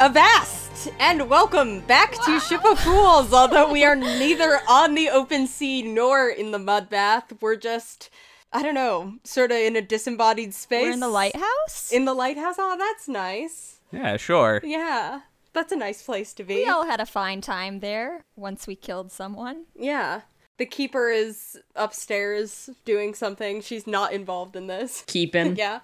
[0.00, 3.32] All right, avast and welcome back to Ship of Fools.
[3.32, 8.10] Although we are neither on the open sea nor in the mud bath, we're just,
[8.52, 10.84] I don't know, sort of in a disembodied space.
[10.84, 11.90] We're in the lighthouse.
[11.92, 12.56] In the lighthouse.
[12.58, 13.80] Oh, that's nice.
[13.92, 14.60] Yeah, sure.
[14.62, 15.20] Yeah,
[15.52, 16.56] that's a nice place to be.
[16.56, 19.64] we all had a fine time there once we killed someone.
[19.74, 20.22] Yeah.
[20.58, 23.60] The keeper is upstairs doing something.
[23.60, 25.04] She's not involved in this.
[25.06, 25.56] Keeping.
[25.56, 25.80] Yeah.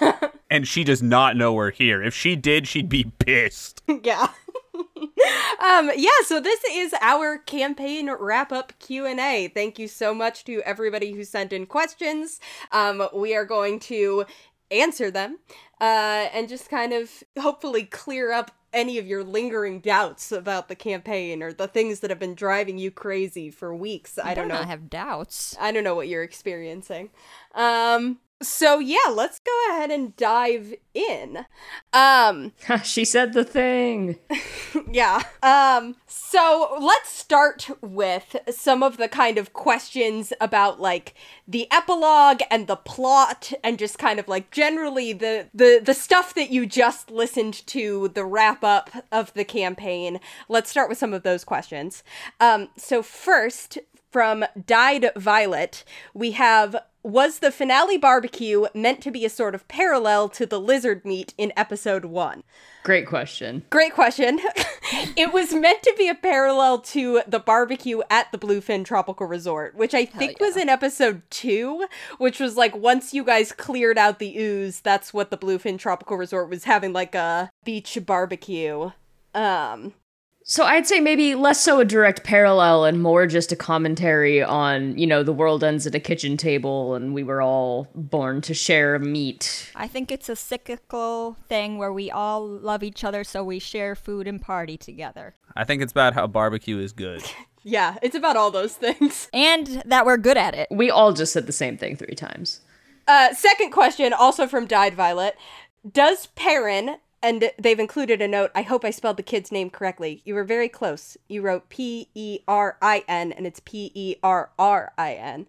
[0.52, 2.02] And she does not know we're here.
[2.02, 3.82] If she did, she'd be pissed.
[4.02, 4.30] yeah.
[5.64, 9.46] um yeah, so this is our campaign wrap up Q&A.
[9.54, 12.40] Thank you so much to everybody who sent in questions.
[12.72, 14.24] Um we are going to
[14.72, 15.38] answer them
[15.80, 20.76] uh and just kind of hopefully clear up any of your lingering doubts about the
[20.76, 24.16] campaign or the things that have been driving you crazy for weeks.
[24.22, 24.54] I don't know.
[24.54, 25.56] not have doubts.
[25.60, 27.10] I don't know what you're experiencing.
[27.54, 31.46] Um so yeah, let's go ahead and dive in.
[31.92, 34.18] Um she said the thing.
[34.90, 35.22] yeah.
[35.42, 41.14] Um so let's start with some of the kind of questions about like
[41.46, 46.34] the epilogue and the plot and just kind of like generally the the the stuff
[46.34, 50.18] that you just listened to the wrap up of the campaign.
[50.48, 52.02] Let's start with some of those questions.
[52.40, 53.78] Um so first
[54.10, 59.66] from Dyed Violet, we have was the finale barbecue meant to be a sort of
[59.68, 62.42] parallel to the lizard meat in episode 1?
[62.82, 63.64] Great question.
[63.70, 64.40] Great question.
[65.16, 69.74] it was meant to be a parallel to the barbecue at the Bluefin Tropical Resort,
[69.74, 71.86] which I think was in episode two,
[72.18, 76.16] which was like once you guys cleared out the ooze, that's what the Bluefin Tropical
[76.16, 78.92] Resort was having like a beach barbecue.
[79.34, 79.94] Um,
[80.50, 84.98] So I'd say maybe less so a direct parallel and more just a commentary on,
[84.98, 88.52] you know, the world ends at a kitchen table and we were all born to
[88.52, 89.70] share meat.
[89.76, 93.94] I think it's a cyclical thing where we all love each other, so we share
[93.94, 95.36] food and party together.
[95.54, 97.22] I think it's about how barbecue is good.
[97.62, 99.28] yeah, it's about all those things.
[99.32, 100.66] And that we're good at it.
[100.72, 102.60] We all just said the same thing three times.
[103.06, 105.36] Uh, second question, also from Dyed Violet.
[105.88, 110.22] Does Perrin, and they've included a note, I hope I spelled the kid's name correctly.
[110.24, 111.16] You were very close.
[111.28, 115.46] You wrote P E R I N, and it's P E R R I N.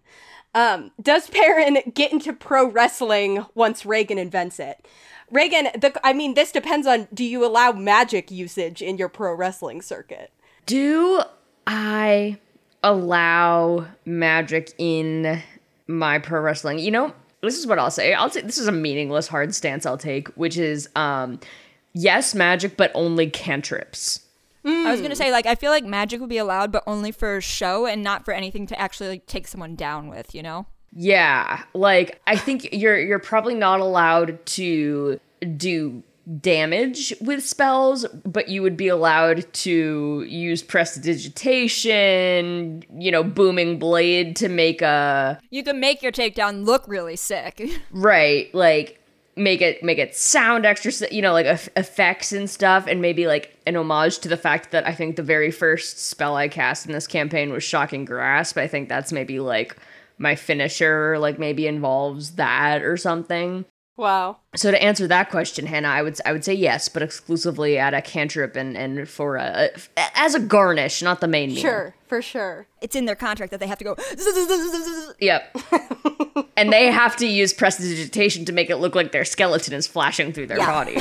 [0.54, 4.86] Um, does Perrin get into pro wrestling once Reagan invents it?
[5.30, 9.34] Reagan, the, I mean, this depends on do you allow magic usage in your pro
[9.34, 10.30] wrestling circuit?
[10.66, 11.22] Do
[11.66, 12.38] I
[12.82, 15.42] allow magic in
[15.86, 16.80] my pro wrestling?
[16.80, 18.12] You know, this is what I'll say.
[18.12, 21.40] I'll say this is a meaningless hard stance I'll take, which is um
[21.92, 24.20] yes, magic, but only cantrips.
[24.64, 27.40] I was gonna say, like, I feel like magic would be allowed, but only for
[27.40, 30.66] show and not for anything to actually like, take someone down with, you know?
[30.92, 35.18] Yeah, like I think you're you're probably not allowed to
[35.56, 36.02] do
[36.40, 44.36] damage with spells, but you would be allowed to use prestidigitation, you know, booming blade
[44.36, 47.62] to make a You can make your takedown look really sick.
[47.90, 49.01] right, like
[49.36, 53.26] make it make it sound extra, you know, like eff- effects and stuff, and maybe
[53.26, 56.86] like an homage to the fact that I think the very first spell I cast
[56.86, 58.58] in this campaign was shocking grasp.
[58.58, 59.76] I think that's maybe like
[60.18, 63.64] my finisher, like maybe involves that or something.
[63.96, 64.38] Wow.
[64.54, 67.94] So to answer that question, Hannah, I would I would say yes, but exclusively at
[67.94, 69.70] a cantrip and and for a,
[70.14, 71.62] as a garnish, not the main meal.
[71.62, 72.66] Sure, for sure.
[72.82, 73.96] it's in their contract that they have to go.
[75.20, 75.56] Yep.
[76.56, 80.32] and they have to use prestidigitation to make it look like their skeleton is flashing
[80.32, 80.96] through their body.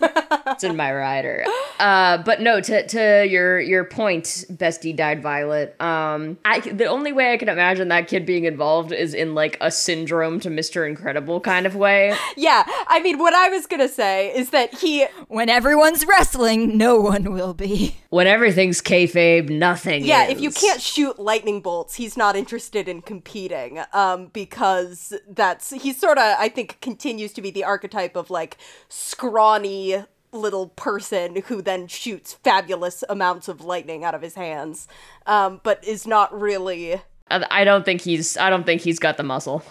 [0.46, 1.44] it's in my rider.
[1.78, 5.80] Uh, but no, to to your your point, bestie Dyed Violet.
[5.80, 9.56] Um, I the only way I can imagine that kid being involved is in like
[9.60, 12.14] a syndrome to Mister Incredible kind of way.
[12.36, 12.64] Yeah,
[12.94, 17.32] I mean, what I was gonna say is that he when everyone's wrestling, no one
[17.32, 17.96] will be.
[18.10, 20.04] When everything's kayfabe, nothing.
[20.04, 23.82] Yeah, if you can't shoot lightning bolts, he's not interested in competing.
[23.92, 28.58] Um, because that's he sort of I think continues to be the archetype of like
[28.88, 34.86] scrawny little person who then shoots fabulous amounts of lightning out of his hands,
[35.26, 37.02] um, but is not really.
[37.28, 38.36] I I don't think he's.
[38.36, 39.64] I don't think he's got the muscle.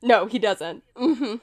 [0.00, 0.82] No, he doesn't.
[0.96, 1.34] hmm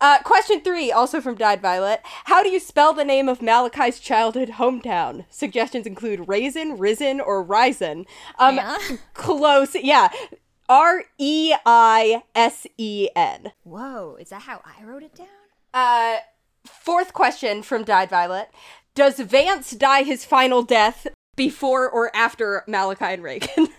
[0.00, 2.00] Uh, question three, also from Dyed Violet.
[2.24, 5.24] How do you spell the name of Malachi's childhood hometown?
[5.30, 8.06] Suggestions include Raisin, Risen, or Risen.
[8.38, 8.78] Um, Yeah.
[9.14, 9.74] close.
[9.74, 10.08] Yeah.
[10.68, 13.52] R E I S E N.
[13.64, 15.26] Whoa, is that how I wrote it down?
[15.74, 16.16] Uh,
[16.66, 18.50] fourth question from Dyed Violet.
[18.94, 21.06] Does Vance die his final death
[21.36, 23.68] before or after Malachi and Reagan?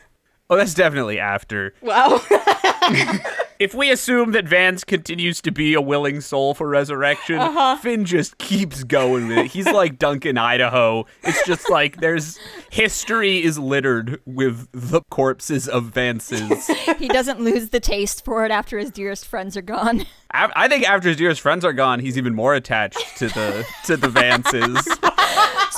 [0.51, 1.75] Oh, that's definitely after.
[1.79, 2.19] wow.
[3.59, 7.75] if we assume that Vance continues to be a willing soul for resurrection, uh-huh.
[7.77, 9.45] Finn just keeps going with it.
[9.47, 11.05] He's like Duncan, Idaho.
[11.23, 12.39] It's just like there's
[12.71, 16.73] history is littered with the corpses of Vances.
[16.97, 20.05] he doesn't lose the taste for it after his dearest friends are gone.
[20.31, 23.65] I, I think after his dearest friends are gone, he's even more attached to the
[23.85, 24.85] to the Vances.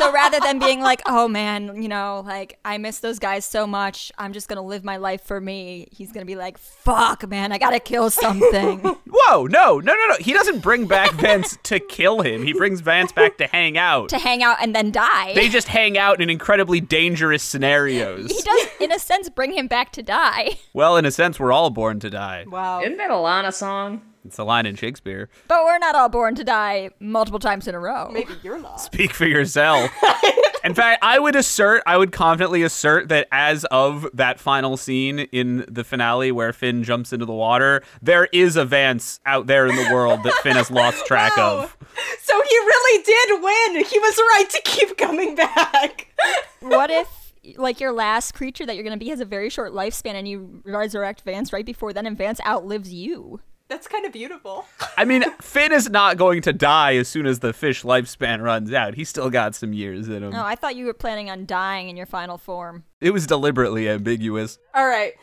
[0.02, 3.68] So rather than being like, oh man, you know, like I miss those guys so
[3.68, 5.90] much, I'm just gonna live my life for me.
[5.92, 8.80] He's gonna be like, fuck, man, I gotta kill something.
[9.08, 10.16] Whoa, no, no, no, no.
[10.20, 12.44] He doesn't bring back Vance to kill him.
[12.44, 14.10] He brings Vance back to hang out.
[14.10, 15.36] to hang out and then die.
[15.36, 18.32] They just hang out in incredibly dangerous scenarios.
[18.32, 20.58] he does, in a sense, bring him back to die.
[20.74, 22.46] Well, in a sense, we're all born to die.
[22.48, 22.82] Wow.
[22.82, 24.02] Isn't that a Lana song?
[24.26, 25.30] It's a line in Shakespeare.
[25.48, 28.10] But we're not all born to die multiple times in a row.
[28.12, 28.80] Maybe you're not.
[28.80, 29.90] Speak for yourself.
[30.64, 35.18] In fact, I would assert, I would confidently assert that as of that final scene
[35.32, 39.66] in the finale where Finn jumps into the water, there is a Vance out there
[39.66, 41.64] in the world that Finn has lost track Wow.
[41.64, 41.78] of.
[42.22, 43.86] So he really did win.
[43.86, 46.08] He was right to keep coming back.
[46.60, 50.14] What if, like, your last creature that you're gonna be has a very short lifespan
[50.14, 53.40] and you resurrect Vance right before then and Vance outlives you?
[53.72, 54.66] That's kind of beautiful.
[54.98, 58.74] I mean, Finn is not going to die as soon as the fish lifespan runs
[58.74, 58.96] out.
[58.96, 60.32] He's still got some years in him.
[60.32, 62.84] No, I thought you were planning on dying in your final form.
[63.00, 64.60] It was deliberately ambiguous.
[64.74, 65.14] All right.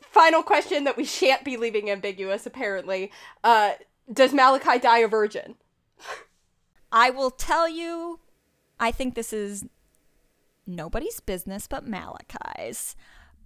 [0.00, 3.12] Final question that we shan't be leaving ambiguous, apparently.
[3.44, 3.72] Uh,
[4.10, 5.56] does Malachi die a virgin?
[6.90, 8.18] I will tell you,
[8.80, 9.66] I think this is
[10.66, 12.96] nobody's business but Malachi's.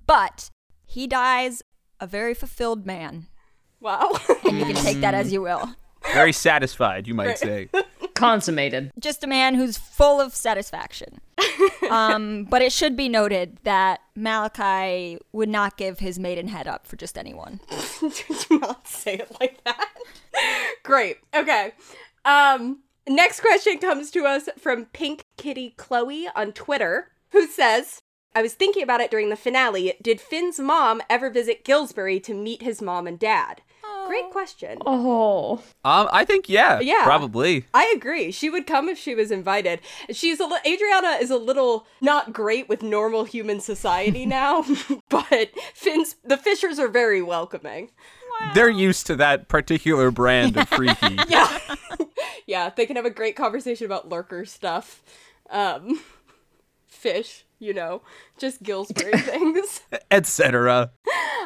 [0.06, 0.50] But
[0.86, 1.64] he dies
[1.98, 3.26] a very fulfilled man.
[3.80, 4.12] Wow.
[4.44, 5.74] And you can take that as you will.
[6.12, 7.68] Very satisfied, you might say.
[8.14, 8.92] Consummated.
[8.98, 11.20] Just a man who's full of satisfaction.
[11.90, 16.86] um, but it should be noted that Malachi would not give his maiden head up
[16.86, 17.60] for just anyone.
[18.00, 19.88] Do not say it like that.
[20.82, 21.18] Great.
[21.34, 21.72] Okay.
[22.24, 28.00] Um, next question comes to us from Pink Kitty Chloe on Twitter, who says,
[28.34, 29.94] I was thinking about it during the finale.
[30.02, 33.62] Did Finn's mom ever visit Gillsbury to meet his mom and dad?
[34.08, 34.78] Great question.
[34.86, 35.62] Oh.
[35.84, 37.04] Um, I think yeah, Yeah.
[37.04, 37.66] probably.
[37.74, 38.30] I agree.
[38.32, 39.80] She would come if she was invited.
[40.10, 44.64] She's a li- Adriana is a little not great with normal human society now,
[45.10, 47.90] but Finn's the Fishers are very welcoming.
[48.54, 51.18] They're used to that particular brand of freaky.
[51.28, 51.58] Yeah.
[52.46, 55.02] yeah, they can have a great conversation about lurker stuff.
[55.50, 56.00] Um
[56.86, 58.02] fish, you know,
[58.38, 59.82] just Gillsbury things.
[60.10, 60.90] etc.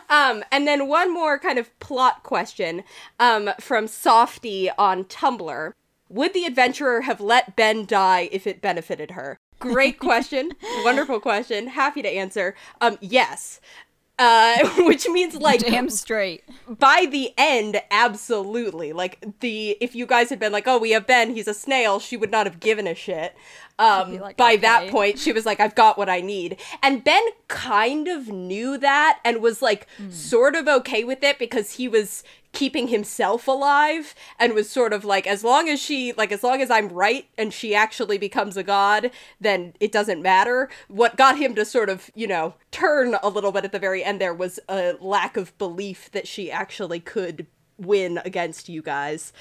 [0.09, 2.85] Um, and then one more kind of plot question
[3.19, 5.73] um, from Softy on Tumblr.
[6.09, 9.39] Would the adventurer have let Ben die if it benefited her?
[9.59, 10.51] Great question.
[10.85, 11.69] Wonderful question.
[11.69, 12.55] Happy to answer.
[12.81, 13.61] Um, yes.
[14.23, 16.45] Uh, which means like Damn straight.
[16.69, 18.93] by the end, absolutely.
[18.93, 21.99] Like the if you guys had been like, "Oh, we have Ben, he's a snail,"
[21.99, 23.35] she would not have given a shit.
[23.79, 27.23] Um, like, by that point, she was like, "I've got what I need," and Ben
[27.49, 32.23] kind of knew that and was like, sort of okay with it because he was
[32.53, 36.61] keeping himself alive and was sort of like as long as she like as long
[36.61, 41.39] as I'm right and she actually becomes a god then it doesn't matter what got
[41.39, 44.35] him to sort of you know turn a little bit at the very end there
[44.35, 47.47] was a lack of belief that she actually could
[47.79, 49.33] win against you guys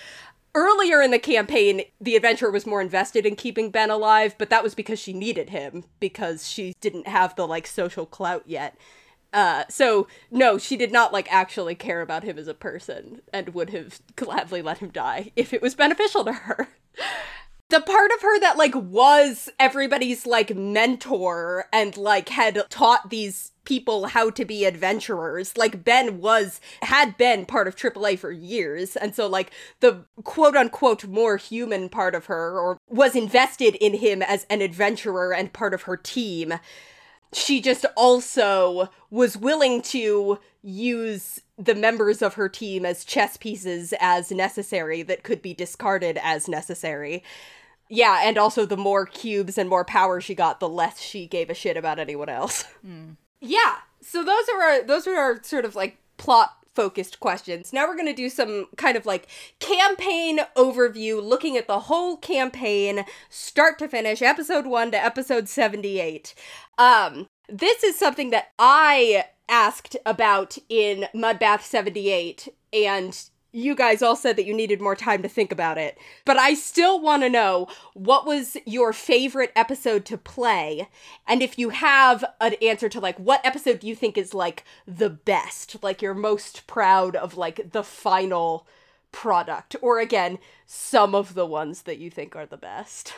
[0.53, 4.63] Earlier in the campaign, the adventurer was more invested in keeping Ben alive, but that
[4.63, 8.75] was because she needed him because she didn't have the like social clout yet.
[9.33, 13.53] Uh, so no, she did not like actually care about him as a person and
[13.53, 16.67] would have gladly let him die if it was beneficial to her.
[17.71, 23.53] the part of her that like was everybody's like mentor and like had taught these
[23.63, 28.97] people how to be adventurers like ben was had been part of aaa for years
[28.97, 33.93] and so like the quote unquote more human part of her or was invested in
[33.93, 36.53] him as an adventurer and part of her team
[37.33, 43.93] she just also was willing to use the members of her team as chess pieces
[43.99, 47.23] as necessary that could be discarded as necessary.
[47.89, 51.49] Yeah, and also the more cubes and more power she got, the less she gave
[51.49, 52.63] a shit about anyone else.
[52.81, 53.11] Hmm.
[53.39, 53.75] Yeah.
[54.01, 57.73] So those are our those are our sort of like plot focused questions.
[57.73, 59.27] Now we're going to do some kind of like
[59.59, 66.33] campaign overview looking at the whole campaign start to finish episode 1 to episode 78.
[66.77, 74.15] Um this is something that I asked about in Mudbath 78 and you guys all
[74.15, 75.97] said that you needed more time to think about it.
[76.25, 80.87] But I still want to know what was your favorite episode to play?
[81.27, 84.63] And if you have an answer to like what episode do you think is like
[84.87, 85.83] the best?
[85.83, 88.67] Like you're most proud of like the final
[89.11, 93.13] product or again, some of the ones that you think are the best.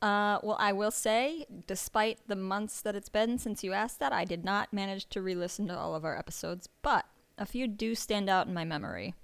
[0.00, 4.12] Uh, well, I will say, despite the months that it's been since you asked that,
[4.12, 7.04] I did not manage to re listen to all of our episodes, but
[7.38, 9.14] a few do stand out in my memory.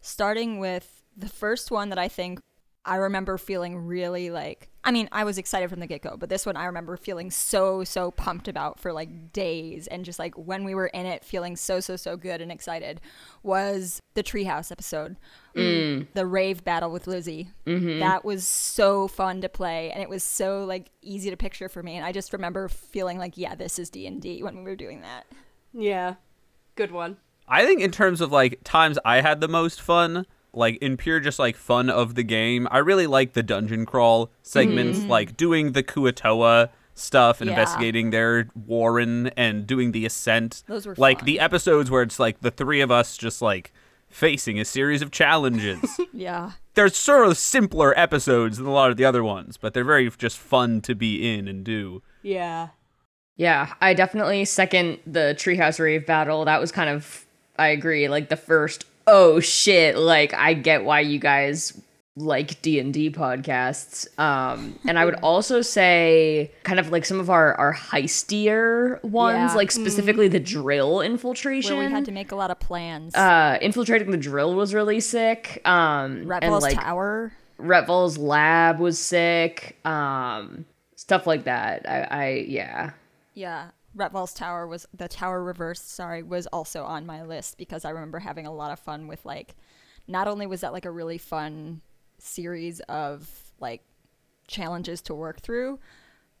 [0.00, 2.40] Starting with the first one that I think
[2.84, 6.30] I remember feeling really like, I mean, I was excited from the get go, but
[6.30, 9.86] this one I remember feeling so, so pumped about for like days.
[9.86, 13.02] And just like when we were in it, feeling so, so, so good and excited
[13.42, 15.18] was the Treehouse episode,
[15.54, 16.06] mm.
[16.14, 17.50] the rave battle with Lizzie.
[17.66, 17.98] Mm-hmm.
[17.98, 19.90] That was so fun to play.
[19.90, 21.96] And it was so like easy to picture for me.
[21.96, 25.26] And I just remember feeling like, yeah, this is D&D when we were doing that.
[25.74, 26.14] Yeah.
[26.76, 27.18] Good one.
[27.50, 31.20] I think in terms of like times I had the most fun, like in pure
[31.20, 35.08] just like fun of the game, I really like the dungeon crawl segments, mm.
[35.08, 37.54] like doing the Kuo-toa stuff and Yeah.
[37.54, 40.62] investigating their warren and doing the ascent.
[40.66, 41.26] Those were like fun.
[41.26, 43.72] the episodes where it's like the three of us just like
[44.08, 45.78] facing a series of challenges.
[46.12, 46.52] Yeah.
[46.74, 50.10] They're sort of simpler episodes than a lot of the other ones, but they're very
[50.10, 52.02] just fun to be in and do.
[52.22, 52.68] Yeah.
[53.36, 56.44] Yeah, I definitely second the Treehouse Rave battle.
[56.44, 57.24] That was kind of,
[57.60, 61.80] I agree, like the first, oh shit, like I get why you guys
[62.16, 64.06] like D&D podcasts.
[64.18, 69.52] Um, and I would also say kind of like some of our, our heistier ones,
[69.52, 69.54] Yeah.
[69.54, 71.76] like specifically the drill infiltration.
[71.76, 73.14] Where we had to make a lot of plans.
[73.14, 75.60] uh, infiltrating the drill was really sick.
[75.64, 77.32] Um, and like Tower.
[77.58, 79.78] Retval's lab was sick.
[79.84, 80.64] Um,
[80.96, 81.88] stuff like that.
[81.88, 82.90] I, I yeah.
[83.34, 87.90] Yeah, Retval's Tower was the tower Reverse, Sorry, was also on my list because I
[87.90, 89.54] remember having a lot of fun with like.
[90.08, 91.82] Not only was that like a really fun
[92.18, 93.28] series of
[93.60, 93.82] like
[94.48, 95.78] challenges to work through,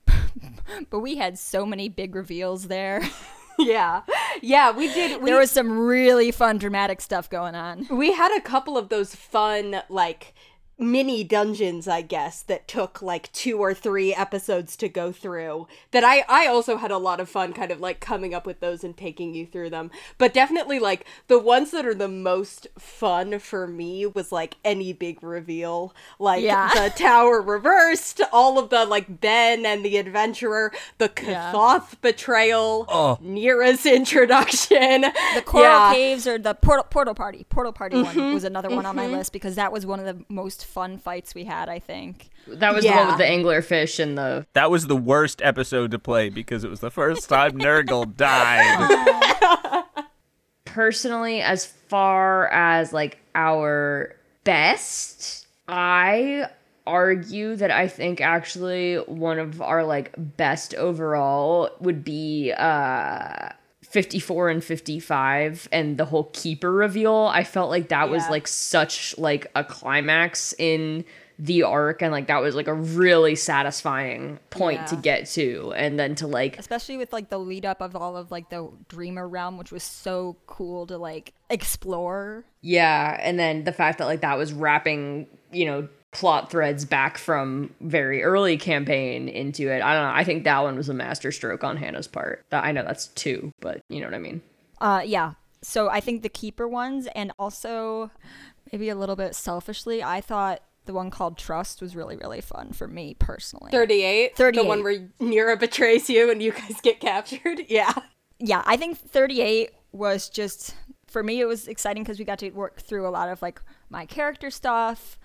[0.90, 3.02] but we had so many big reveals there.
[3.58, 4.02] Yeah.
[4.40, 7.86] Yeah, we did we there was some really fun dramatic stuff going on.
[7.90, 10.32] we had a couple of those fun like
[10.80, 16.02] mini dungeons i guess that took like two or three episodes to go through that
[16.02, 18.82] i i also had a lot of fun kind of like coming up with those
[18.82, 23.38] and taking you through them but definitely like the ones that are the most fun
[23.38, 26.70] for me was like any big reveal like Yeah.
[26.74, 31.80] the tower reversed all of the like ben and the adventurer the Yeah.
[32.00, 33.18] Betrayal Oh.
[33.22, 35.02] Nira's introduction
[35.34, 35.92] The Coral Yeah.
[35.94, 37.44] Caves or the Portal Portal Party.
[37.48, 38.34] Portal Party one mm-hmm.
[38.34, 39.16] was another one on my mm-hmm.
[39.16, 42.30] list because that was one of the most fun fights we had, I think.
[42.46, 45.98] That was the one with the anglerfish and the That was the worst episode to
[45.98, 49.84] play because it was the first time Nurgle died.
[50.64, 56.46] personally as far as like our best i
[56.86, 63.48] argue that i think actually one of our like best overall would be uh
[63.90, 69.16] 54 and 55 and the whole keeper reveal i felt like that was like such
[69.18, 71.04] like a climax in
[71.38, 75.98] the arc and like that was like a really satisfying point to get to and
[75.98, 79.26] then to like especially with like the lead up of all of like the dreamer
[79.26, 82.44] realm which was so cool to like explore.
[82.62, 87.18] Yeah, and then the fact that like that was wrapping, you know, plot threads back
[87.18, 89.80] from very early campaign into it.
[89.82, 90.14] I don't know.
[90.14, 92.44] I think that one was a masterstroke on Hannah's part.
[92.50, 94.42] That I know that's two, but you know what I mean.
[94.80, 98.10] uh yeah so i think the keeper ones and also
[98.72, 102.72] maybe a little bit selfishly i thought the one called trust was really really fun
[102.72, 104.58] for me personally 38 38.
[104.62, 107.92] the one where nira betrays you and you guys get captured yeah
[108.40, 110.74] yeah, I think 38 was just
[111.06, 113.60] for me it was exciting because we got to work through a lot of like
[113.90, 115.18] my character stuff.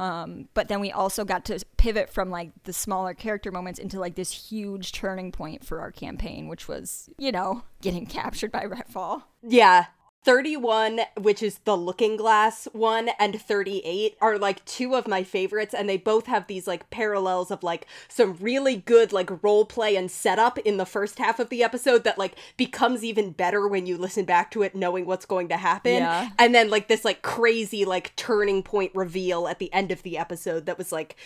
[0.00, 4.00] Um, but then we also got to pivot from like the smaller character moments into
[4.00, 8.64] like this huge turning point for our campaign, which was, you know, getting captured by
[8.64, 9.24] Redfall.
[9.42, 9.86] Yeah.
[10.22, 15.72] 31, which is the looking glass one, and 38 are like two of my favorites,
[15.72, 19.96] and they both have these like parallels of like some really good like role play
[19.96, 23.86] and setup in the first half of the episode that like becomes even better when
[23.86, 25.94] you listen back to it knowing what's going to happen.
[25.94, 26.28] Yeah.
[26.38, 30.18] And then like this like crazy like turning point reveal at the end of the
[30.18, 31.16] episode that was like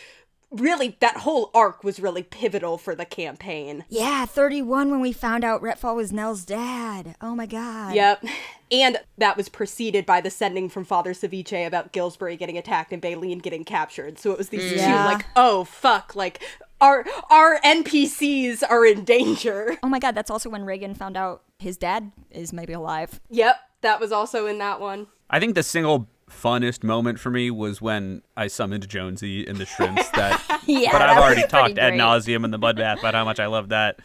[0.54, 3.84] really that whole arc was really pivotal for the campaign.
[3.88, 7.16] Yeah, 31 when we found out Redfall was Nell's dad.
[7.20, 7.94] Oh my god.
[7.94, 8.24] Yep.
[8.70, 13.00] And that was preceded by the sending from Father Ceviche about Gillsbury getting attacked and
[13.02, 14.18] Baleen getting captured.
[14.18, 14.86] So it was these Yeah.
[15.06, 16.42] two like, oh fuck, like
[16.80, 19.76] our our NPCs are in danger.
[19.82, 23.20] Oh my god, that's also when Reagan found out his dad is maybe alive.
[23.30, 25.06] Yep, that was also in that one.
[25.30, 29.66] I think the single funnest moment for me was when I summoned Jonesy and the
[29.66, 30.08] shrimps.
[30.14, 33.40] That, Yeah, but I've already talked ad nauseum in the Mud Bath about how much
[33.40, 34.00] I love that.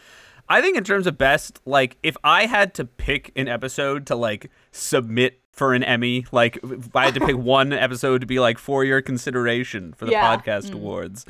[0.48, 4.16] I think in terms of best, like if I had to pick an episode to
[4.16, 8.40] like submit for an Emmy, like if I had to pick one episode to be
[8.40, 10.36] like for your consideration for the Yeah.
[10.36, 11.26] podcast awards,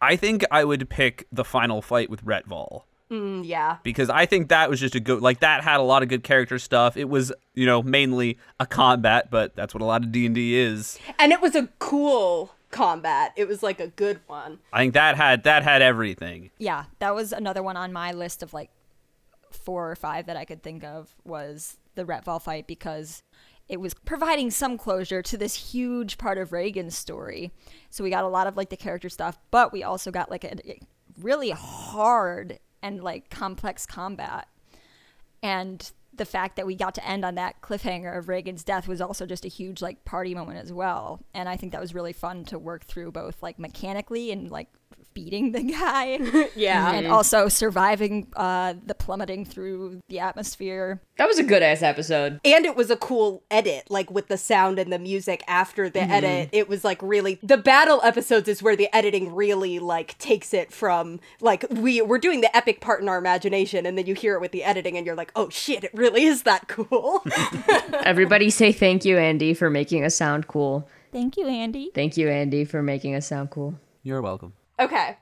[0.00, 3.76] I think I would pick the final fight with Retval Mm, yeah.
[3.82, 6.22] because I think that was just a good like that had a lot of good
[6.24, 6.96] character stuff.
[6.96, 10.34] It was you know mainly a combat, but that's what a lot of D and
[10.34, 10.98] D is.
[11.18, 13.32] And it was a cool combat.
[13.36, 14.60] It was like a good one.
[14.72, 16.50] I think that had that had everything.
[16.56, 18.70] Yeah, that was another one on my list of like
[19.50, 23.22] four or five that I could think of was the Retval fight because
[23.68, 27.52] it was providing some closure to this huge part of Reagan's story.
[27.90, 30.44] So we got a lot of like the character stuff, but we also got like
[30.44, 30.80] a, a
[31.20, 34.48] really hard and like complex combat.
[35.42, 39.00] And the fact that we got to end on that cliffhanger of Reagan's death was
[39.00, 41.24] also just a huge like party moment as well.
[41.32, 44.68] And I think that was really fun to work through both like mechanically and like
[45.14, 46.18] beating the guy
[46.56, 46.92] Yeah.
[46.92, 51.00] and also surviving uh, the plummeting through the atmosphere.
[51.18, 52.40] That was a good ass episode.
[52.44, 56.02] and it was a cool edit like with the sound and the music after the
[56.02, 60.52] edit it was like really the battle episodes is where the editing really like takes
[60.54, 64.14] it from like we we're doing the epic part in our imagination and then you
[64.14, 67.22] hear it with the editing and you're like oh shit it really is that cool
[68.04, 70.88] Everybody say thank you, Andy, for making us sound cool.
[71.12, 71.90] Thank you, Andy.
[71.94, 73.74] Thank you, Andy, for making us sound cool.
[74.02, 74.54] You're welcome.
[74.82, 75.16] Okay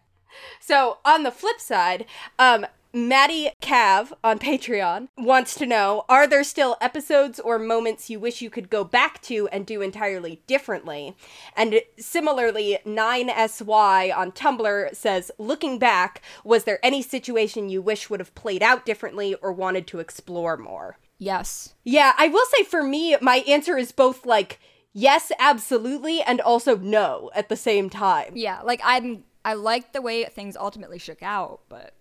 [0.60, 2.06] so on the flip side
[2.38, 8.18] um Maddie Cav on Patreon wants to know Are there still episodes or moments you
[8.18, 11.16] wish you could go back to and do entirely differently?
[11.56, 18.18] And similarly, 9SY on Tumblr says Looking back, was there any situation you wish would
[18.20, 20.98] have played out differently or wanted to explore more?
[21.18, 21.74] Yes.
[21.84, 24.58] Yeah, I will say for me, my answer is both like
[24.92, 28.32] yes, absolutely, and also no at the same time.
[28.34, 31.94] Yeah, like I'm I like the way things ultimately shook out, but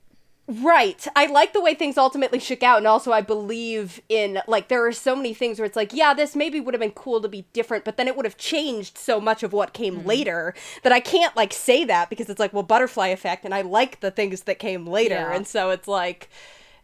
[0.51, 1.07] Right.
[1.15, 4.83] I like the way things ultimately shook out, and also I believe in like there
[4.88, 7.29] are so many things where it's like, yeah, this maybe would have been cool to
[7.29, 10.07] be different, but then it would have changed so much of what came mm-hmm.
[10.07, 13.62] later that I can't like say that because it's like, well, butterfly effect, and I
[13.62, 15.35] like the things that came later, Yeah.
[15.35, 16.29] and so it's like,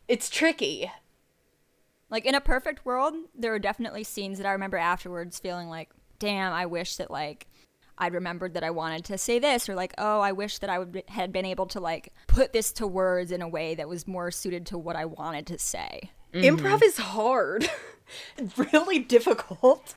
[0.07, 0.91] it's tricky.
[2.11, 5.89] like in a perfect world, there are definitely scenes that I remember afterwards feeling like,
[6.19, 7.47] damn, I wish that like
[7.97, 10.79] I'd remembered that I wanted to say this, or like, oh, I wish that I
[10.79, 14.07] would had been able to like put this to words in a way that was
[14.07, 16.11] more suited to what I wanted to say.
[16.33, 16.55] Mm-hmm.
[16.57, 17.69] Improv is hard,
[18.57, 19.95] really difficult.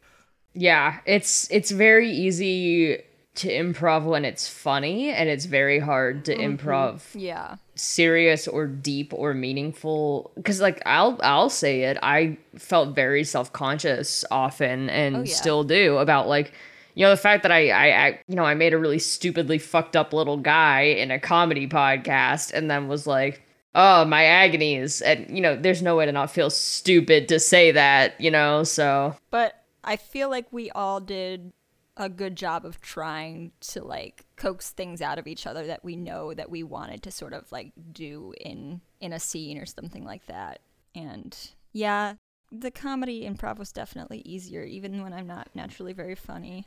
[0.54, 3.02] Yeah, it's it's very easy
[3.36, 6.56] to improv when it's funny, and it's very hard to mm-hmm.
[6.68, 7.56] improv Yeah.
[7.76, 10.30] serious or deep or meaningful.
[10.36, 15.34] Because like I'll I'll say it, I felt very self conscious often, and Oh, yeah.
[15.34, 16.52] still do about like.
[16.98, 19.58] You know the fact that I, I, I, you know, I made a really stupidly
[19.58, 23.40] fucked up little guy in a comedy podcast, and then was like,
[23.72, 27.70] "Oh, my agonies," and you know, there's no way to not feel stupid to say
[27.70, 28.64] that, you know.
[28.64, 31.52] So But I feel like we all did
[31.96, 35.94] a good job of trying to like coax things out of each other that we
[35.94, 40.04] know that we wanted to sort of like do in in a scene or something
[40.04, 40.62] like that.
[40.96, 41.36] And
[41.72, 42.14] yeah,
[42.50, 46.66] the comedy improv was definitely easier even when I'm not naturally very funny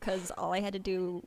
[0.00, 1.22] cuz all I had to do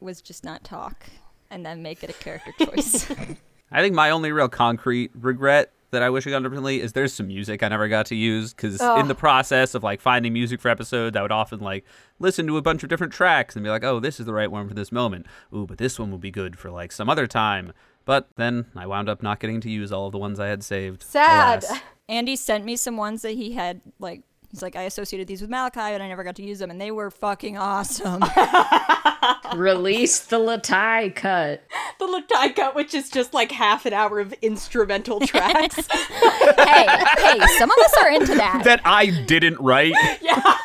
[0.00, 1.06] was just not talk
[1.50, 3.10] and then make it a character choice.
[3.70, 7.12] I think my only real concrete regret that I wish I got differently is there's
[7.12, 10.60] some music I never got to use because in the process of like finding music
[10.60, 11.84] for episodes, I would often like
[12.18, 14.50] listen to a bunch of different tracks and be like, oh, this is the right
[14.50, 15.26] one for this moment.
[15.54, 17.72] Ooh, but this one would be good for like some other time.
[18.04, 20.64] But then I wound up not getting to use all of the ones I had
[20.64, 21.02] saved.
[21.02, 21.62] Sad.
[21.64, 21.80] alas.
[22.08, 25.50] Andy sent me some ones that he had like he's like I associated these with
[25.50, 28.22] Malachi and I never got to use them and they were fucking awesome.
[29.56, 31.62] release the Latai cut.
[31.98, 35.86] The Latai cut, which is just like half an hour of instrumental tracks.
[35.86, 36.86] hey,
[37.18, 38.62] hey, some of us are into that.
[38.64, 39.94] That I didn't write.
[40.22, 40.56] Yeah.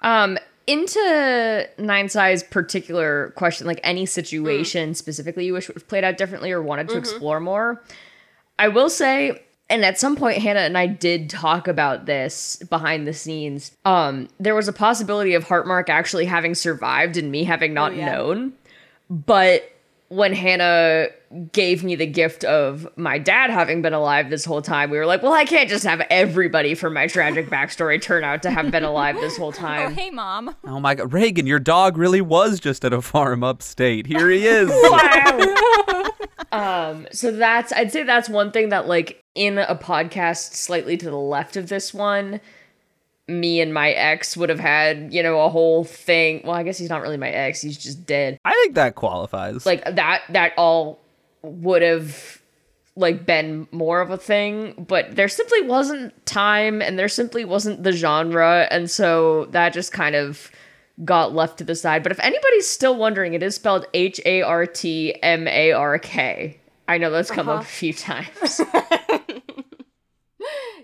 [0.00, 0.98] um, into
[1.78, 6.62] 9SY's particular question, like any situation specifically you wish would have played out differently or
[6.62, 7.82] wanted to explore more.
[8.58, 13.06] I will say, and at some point Hannah and I did talk about this behind
[13.06, 13.74] the scenes.
[13.84, 18.12] Um, there was a possibility of Heartmark actually having survived and me having not yeah.
[18.12, 18.52] known.
[19.08, 19.70] But
[20.08, 21.06] when Hannah
[21.52, 25.06] gave me the gift of my dad having been alive this whole time, we were
[25.06, 28.72] like, well, I can't just have everybody from my tragic backstory turn out to have
[28.72, 29.92] been alive this whole time.
[29.92, 30.54] Oh, hey, mom.
[30.64, 34.06] Oh my god, Reagan, your dog really was just at a farm upstate.
[34.06, 34.68] Here he is.
[36.52, 41.06] Um, so that's I'd say that's one thing that like in a podcast slightly to
[41.06, 42.40] the left of this one
[43.30, 46.42] me and my ex would have had, you know, a whole thing.
[46.44, 48.38] Well, I guess he's not really my ex, he's just dead.
[48.44, 49.64] I think that qualifies.
[49.64, 50.98] Like that that all
[51.42, 52.42] would have
[52.96, 57.82] like been more of a thing, but there simply wasn't time and there simply wasn't
[57.82, 60.50] the genre, and so that just kind of
[61.04, 62.02] got left to the side.
[62.02, 65.98] But if anybody's still wondering, it is spelled H A R T M A R
[65.98, 66.58] K.
[66.88, 68.60] I know that's come up a few times.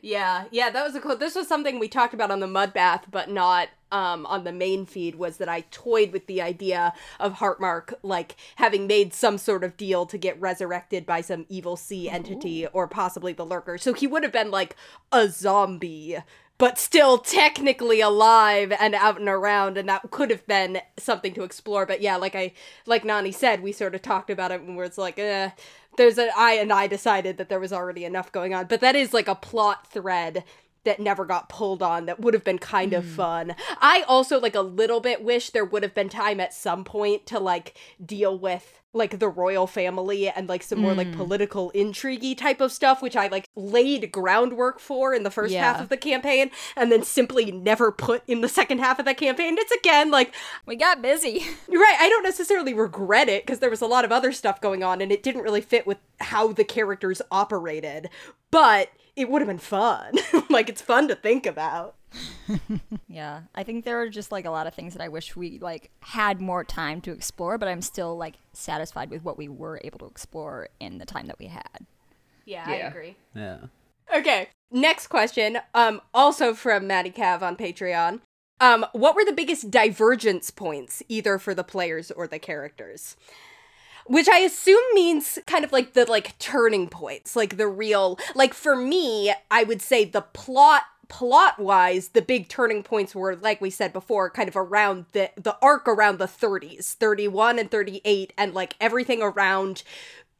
[0.06, 1.16] Yeah, yeah, that was a cool.
[1.16, 4.52] This was something we talked about on the mud bath, but not um, on the
[4.52, 5.16] main feed.
[5.16, 9.76] Was that I toyed with the idea of Heartmark like having made some sort of
[9.76, 13.78] deal to get resurrected by some evil sea entity or possibly the lurker.
[13.78, 14.76] So he would have been like
[15.10, 16.18] a zombie,
[16.58, 21.42] but still technically alive and out and around, and that could have been something to
[21.42, 21.86] explore.
[21.86, 22.52] But yeah, like I
[22.86, 25.50] like Nani said, we sort of talked about it when it's like, eh
[25.96, 28.96] there's a I and I decided that there was already enough going on, but that
[28.96, 30.44] is like a plot thread
[30.86, 33.14] that never got pulled on that would have been kind of mm.
[33.14, 33.54] fun.
[33.80, 37.26] I also like a little bit wish there would have been time at some point
[37.26, 41.16] to like deal with like the royal family and like some more like mm.
[41.16, 45.80] political intriguey type of stuff which I like laid groundwork for in the first half
[45.80, 49.56] of the campaign and then simply never put in the second half of the campaign.
[49.58, 51.44] It's again like We got busy.
[51.70, 51.96] you're right.
[52.00, 55.00] I don't necessarily regret it because there was a lot of other stuff going on
[55.00, 58.08] and it didn't really fit with how the characters operated.
[58.50, 60.14] But it would have been fun.
[60.50, 61.94] like it's fun to think about.
[63.08, 65.58] Yeah, I think there are just like a lot of things that I wish we
[65.58, 69.80] like had more time to explore, but I'm still like satisfied with what we were
[69.84, 71.86] able to explore in the time that we had.
[72.44, 72.88] Yeah, Yeah.
[72.88, 73.16] agree.
[73.34, 73.58] yeah.
[74.14, 74.50] Okay.
[74.70, 75.58] Next question.
[75.74, 78.20] Um, also from Maddie Cav on Patreon.
[78.60, 83.16] Um, what were the biggest divergence points, either for the players or the characters?
[84.08, 88.54] Which I assume means kind of like the like turning points, like the real like
[88.54, 93.60] for me, I would say the plot plot wise, the big turning points were like
[93.60, 98.32] we said before, kind of around the the arc around the 30s, 31 and 38,
[98.38, 99.82] and like everything around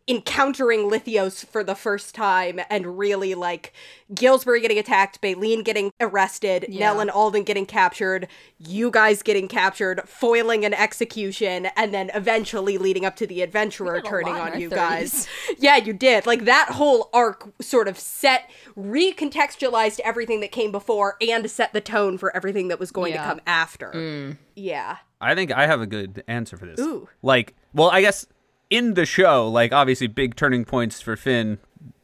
[0.08, 3.72] encountering Lithios for the first time and really like
[4.14, 6.78] Gillsbury getting attacked, Baleen getting arrested, Yeah.
[6.92, 12.78] Nell and Alden getting captured, you guys getting captured, foiling an execution, and then eventually
[12.78, 14.74] leading up to the adventurer turning on you 30s.
[14.74, 15.28] guys.
[15.58, 16.24] Yeah, you did.
[16.24, 21.80] Like that whole arc sort of set recontextualized everything that came before and set the
[21.80, 23.22] tone for everything that was going Yeah.
[23.22, 24.36] to come after.
[24.54, 24.98] Yeah.
[25.20, 26.78] I think I have a good answer for this.
[26.78, 27.08] Ooh.
[27.22, 28.26] Like, well, I guess
[28.70, 31.58] in the show, like obviously big turning points for Finn.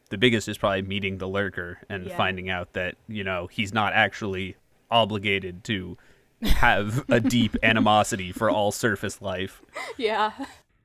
[0.09, 2.15] The biggest is probably meeting the lurker and Yeah.
[2.17, 4.55] finding out that, you know, he's not actually
[4.91, 5.97] obligated to
[6.43, 9.61] have a deep animosity for all surface life.
[9.97, 10.31] Yeah.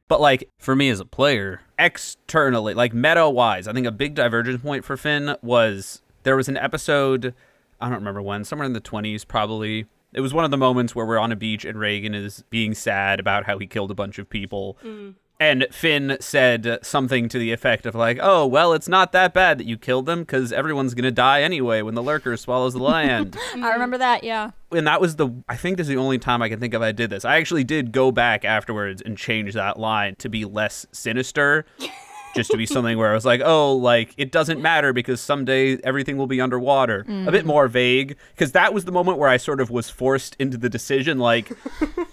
[0.09, 4.15] But like for me as a player, externally, like meta wise, I think a big
[4.15, 7.35] divergence point for Finn was there was an episode,
[7.81, 9.87] I don't remember when, somewhere in the 20s probably.
[10.15, 12.73] It was one of the moments where we're on a beach and Reagan is being
[12.73, 14.79] sad about how he killed a bunch of people.
[14.83, 15.15] Mm.
[15.41, 19.59] And Finn said something to the effect of like, "Oh, well, it's not that bad
[19.59, 23.37] that you killed them because everyone's gonna die anyway when the lurker swallows the land."
[23.55, 24.51] I remember that, yeah.
[24.73, 26.83] and that was the I think this is the only time I can think of
[26.83, 27.25] I did this.
[27.25, 31.67] I actually did go back afterwards and change that line to be less sinister.
[32.35, 35.79] just to be something where I was like, oh, like it doesn't matter because someday
[35.85, 37.01] everything will be underwater.
[37.01, 37.49] A bit mm.
[37.49, 40.69] more vague because that was the moment where I sort of was forced into the
[40.69, 41.51] decision like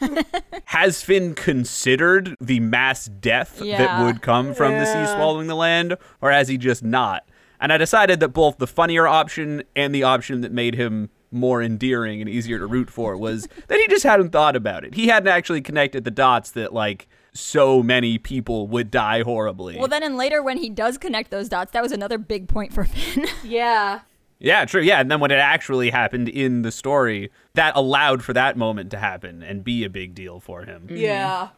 [0.66, 5.98] has Finn considered the mass death that would come from the sea swallowing the land
[6.22, 7.28] or has he just not?
[7.60, 11.62] And I decided that both the funnier option and the option that made him more
[11.62, 14.96] endearing and easier to root for was that he just hadn't thought about it.
[14.96, 19.78] He hadn't actually connected the dots that like so many people would die horribly.
[19.78, 22.74] Well, then and later when he does connect those dots, that was another big point
[22.74, 23.28] for Finn.
[23.44, 24.02] Yeah.
[24.40, 24.82] yeah, true.
[24.82, 28.90] Yeah, and then when it actually happened in the story, that allowed for that moment
[28.92, 30.88] to happen and be a big deal for him.
[30.90, 31.50] Yeah.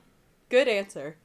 [0.50, 1.18] Good answer.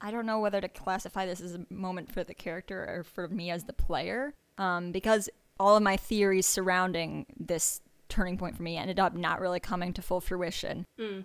[0.00, 3.28] I don't know whether to classify this as a moment for the character or for
[3.28, 8.62] me as the player, um, because all of my theories surrounding this turning point for
[8.62, 10.84] me ended up not really coming to full fruition.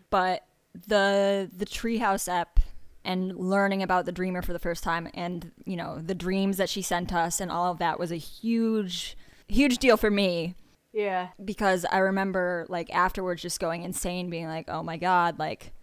[0.10, 2.60] But the the Treehouse app
[3.06, 6.70] and learning about the Dreamer for the first time, and you know the dreams that
[6.70, 10.56] she sent us, and all of that was a huge, huge deal for me
[10.94, 11.30] Yeah.
[11.44, 15.74] because I remember like afterwards just going insane, being like, "Oh my god, like."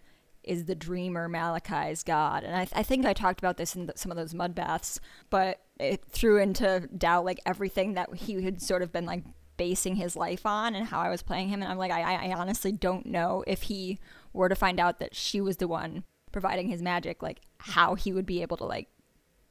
[0.43, 2.45] Is the dreamer Malachi's god?
[2.45, 4.97] And I, I think I talked about this in th- some of those mud baths,
[5.29, 9.25] but it threw into doubt like everything that he had sort of been like
[9.57, 11.61] basing his life on and how I was playing him.
[11.61, 13.99] And I'm like, I, I honestly don't know if he
[14.37, 18.13] were to find out that she was the one providing his magic, like how he
[18.13, 18.87] would be able to like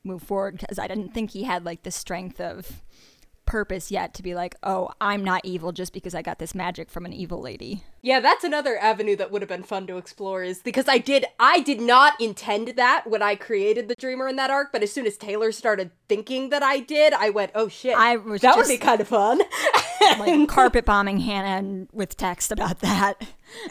[0.04, 2.82] move forward because I didn't think he had like the strength of
[3.46, 6.90] purpose yet to be like, oh, I'm not evil just because I got this magic
[6.90, 7.84] from an evil lady.
[8.02, 11.24] Yeah, that's another avenue that would have been fun to explore is because I did
[11.40, 14.92] I did not intend that when I created the dreamer in that arc, but as
[14.92, 17.96] soon as Taylor started thinking that I did, I went, "Oh shit.
[17.96, 19.40] I was that would be kind of fun."
[20.18, 23.14] Like carpet bombing Hannah with text about that.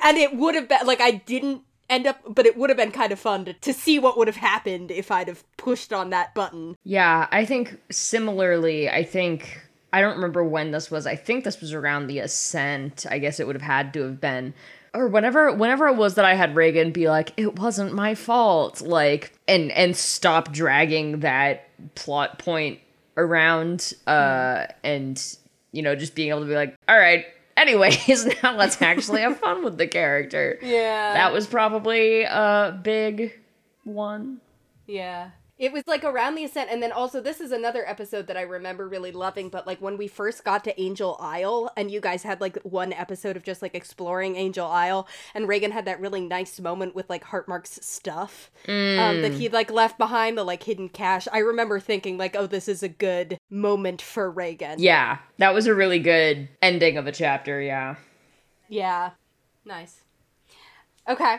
[0.04, 2.92] and it would have been like I didn't end up but it would have been
[2.92, 6.10] kind of fun to, to see what would have happened if I'd have pushed on
[6.10, 6.76] that button.
[6.84, 9.62] Yeah, I think similarly, I think
[9.96, 11.08] I don't remember when this was.
[11.08, 13.06] I think this was around the ascent.
[13.10, 14.54] I guess it would have had to have been
[14.94, 18.82] or whenever whenever it was that I had Reagan be like, it wasn't my fault,
[18.82, 22.80] like and and stop dragging that plot point
[23.16, 25.38] around uh and
[25.72, 29.38] you know, just being able to be like, all right, anyways, now let's actually have
[29.40, 30.60] fun with the character.
[30.62, 31.14] Yeah.
[31.14, 33.40] That was probably a big
[33.86, 34.42] one.
[34.88, 35.32] Yeah.
[35.58, 38.42] It was like around the ascent, and then also this is another episode that I
[38.42, 39.48] remember really loving.
[39.48, 42.92] But like when we first got to Angel Isle, and you guys had like one
[42.92, 47.10] episode of just like exploring Angel Isle, and Reagan had that really nice moment with
[47.10, 51.28] like Heartmark's stuff um, that he'd like left behind, the like hidden cache.
[51.32, 54.80] I remember thinking like, oh, this is a good moment for Reagan.
[54.80, 57.96] Yeah, that was a really good ending of a chapter, yeah.
[58.68, 59.12] Yeah.
[59.64, 60.02] Nice.
[61.08, 61.38] Okay.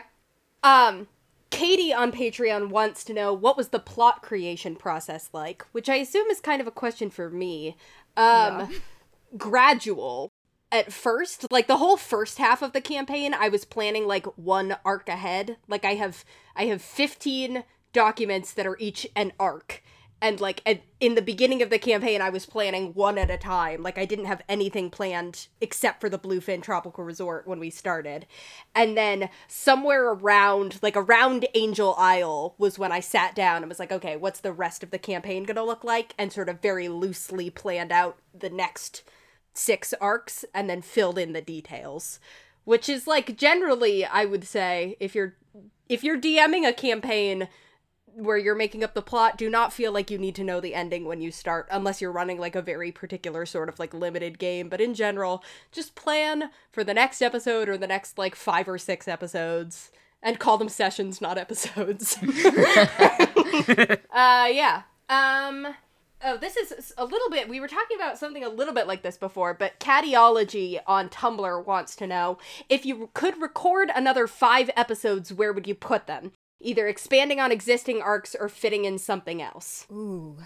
[0.63, 1.07] Um
[1.49, 5.95] Katie on Patreon wants to know what was the plot creation process like, which I
[5.95, 7.77] assume is kind of a question for me.
[8.15, 8.69] Um
[9.37, 10.31] gradual
[10.71, 14.75] at first, like the whole first half of the campaign, I was planning like one
[14.83, 15.57] arc ahead.
[15.67, 19.81] Like I have I have 15 documents that are each an arc.
[20.21, 23.37] And like at, in the beginning of the campaign, I was planning one at a
[23.37, 23.83] time.
[23.83, 28.25] Like I didn't have anything planned except for the Bluefin Tropical Resort when we started.
[28.73, 33.79] And then somewhere around, like around Angel Isle, was when I sat down and was
[33.79, 36.15] like, okay, what's the rest of the campaign gonna look like?
[36.17, 39.03] And sort of very loosely planned out the next
[39.53, 42.19] six arcs and then filled in the details
[42.67, 45.35] which is like generally i would say if you're
[45.87, 47.47] if you're dming a campaign
[48.17, 50.73] where you're making up the plot do not feel like you need to know the
[50.73, 54.39] ending when you start unless you're running like a very particular sort of like limited
[54.39, 58.67] game but in general just plan for the next episode or the next like five
[58.67, 59.91] or six episodes
[60.23, 62.17] and call them sessions not episodes
[64.11, 65.67] uh yeah um
[66.23, 67.47] Oh, this is a little bit.
[67.47, 71.65] We were talking about something a little bit like this before, but Catiology on Tumblr
[71.67, 76.31] wants to know if you could record another five episodes, where would you put them?
[76.59, 79.85] Either expanding on existing arcs or fitting in something else.
[79.91, 80.37] Ooh.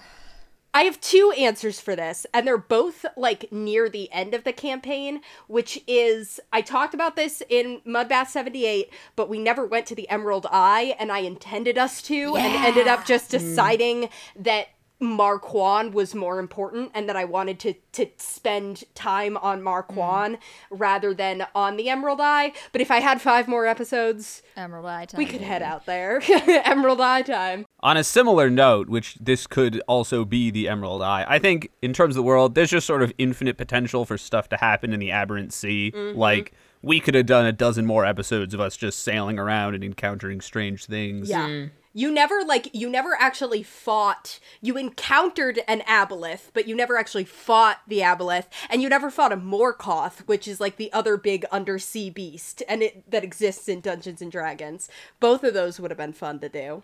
[0.73, 4.53] I have two answers for this, and they're both like near the end of the
[4.53, 9.95] campaign, which is I talked about this in Mudbath 78, but we never went to
[9.95, 13.37] the Emerald Eye, and I intended us to, and ended up just hmm.
[13.37, 14.67] deciding that
[15.01, 20.37] Marquand was more important and that I wanted to to spend time on Marquand
[20.69, 22.53] rather than on the Emerald Eye.
[22.71, 25.17] But if I had five more episodes, Emerald Eye time.
[25.17, 26.21] we could head out there.
[26.29, 27.65] Emerald Eye time.
[27.81, 31.93] On a similar note, which this could also be the Emerald Eye, I think in
[31.93, 34.99] terms of the world, there's just sort of infinite potential for stuff to happen in
[34.99, 35.91] the Aberrant Sea.
[35.93, 36.17] Mm-hmm.
[36.17, 39.83] Like, we could have done a dozen more episodes of us just sailing around and
[39.83, 41.29] encountering strange things.
[41.29, 41.47] Yeah.
[41.47, 41.71] Mm.
[41.93, 44.39] You never like you never actually fought.
[44.61, 49.33] You encountered an aboleth, but you never actually fought the aboleth, and you never fought
[49.33, 53.81] a Morkoth, which is like the other big undersea beast, and it that exists in
[53.81, 54.87] Dungeons and Dragons.
[55.19, 56.83] Both of those would have been fun to do.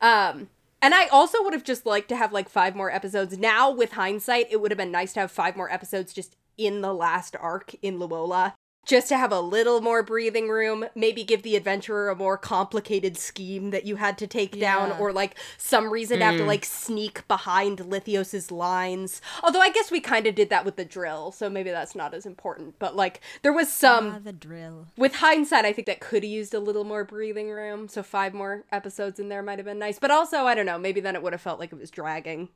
[0.00, 0.48] Um,
[0.80, 3.36] and I also would have just liked to have like five more episodes.
[3.36, 6.80] Now, with hindsight, it would have been nice to have five more episodes just in
[6.80, 8.54] the last arc in Luola.
[8.88, 13.18] Just to have a little more breathing room, maybe give the adventurer a more complicated
[13.18, 16.64] scheme that you had to take down, or like some reason to have to like
[16.64, 19.20] sneak behind Lithios's lines.
[19.42, 22.14] Although I guess we kind of did that with the drill, so maybe that's not
[22.14, 22.78] as important.
[22.78, 24.86] But like there was some Ah, the drill.
[24.96, 27.88] with hindsight, I think that could have used a little more breathing room.
[27.88, 29.98] So five more episodes in there might have been nice.
[29.98, 30.78] But also, I don't know.
[30.78, 32.48] Maybe then it would have felt like it was dragging.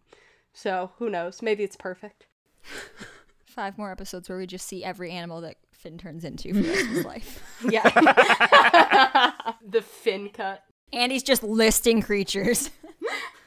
[0.54, 1.42] So who knows?
[1.42, 2.24] Maybe it's perfect.
[3.44, 6.68] Five more episodes where we just see every animal that Finn turns into for the
[6.68, 7.58] rest of his life.
[7.68, 7.82] Yeah.
[9.68, 10.62] the fin cut.
[10.92, 12.70] And he's just listing creatures.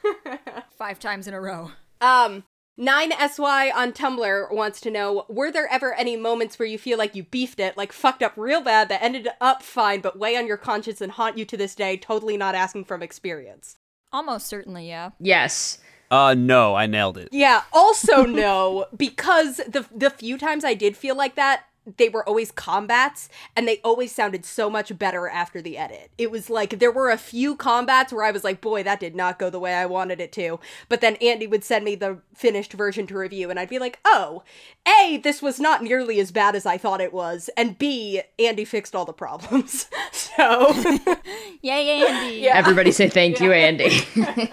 [0.76, 1.70] Five times in a row.
[2.00, 2.44] Um.
[2.78, 7.14] 9SY on Tumblr wants to know Were there ever any moments where you feel like
[7.14, 10.46] you beefed it, like fucked up real bad, that ended up fine, but weigh on
[10.46, 13.76] your conscience and haunt you to this day, totally not asking from experience?
[14.12, 15.12] Almost certainly, yeah.
[15.18, 15.78] Yes.
[16.10, 17.30] Uh, no, I nailed it.
[17.32, 21.64] Yeah, also no, because the the few times I did feel like that,
[21.96, 26.10] they were always combats and they always sounded so much better after the edit.
[26.18, 29.14] It was like there were a few combats where I was like, boy, that did
[29.14, 30.58] not go the way I wanted it to.
[30.88, 34.00] But then Andy would send me the finished version to review and I'd be like,
[34.04, 34.42] oh,
[34.86, 37.48] A, this was not nearly as bad as I thought it was.
[37.56, 39.86] And B, Andy fixed all the problems.
[40.12, 40.72] so,
[41.62, 42.36] Yay, Andy.
[42.38, 42.56] Yeah.
[42.56, 44.00] Everybody say thank you, Andy.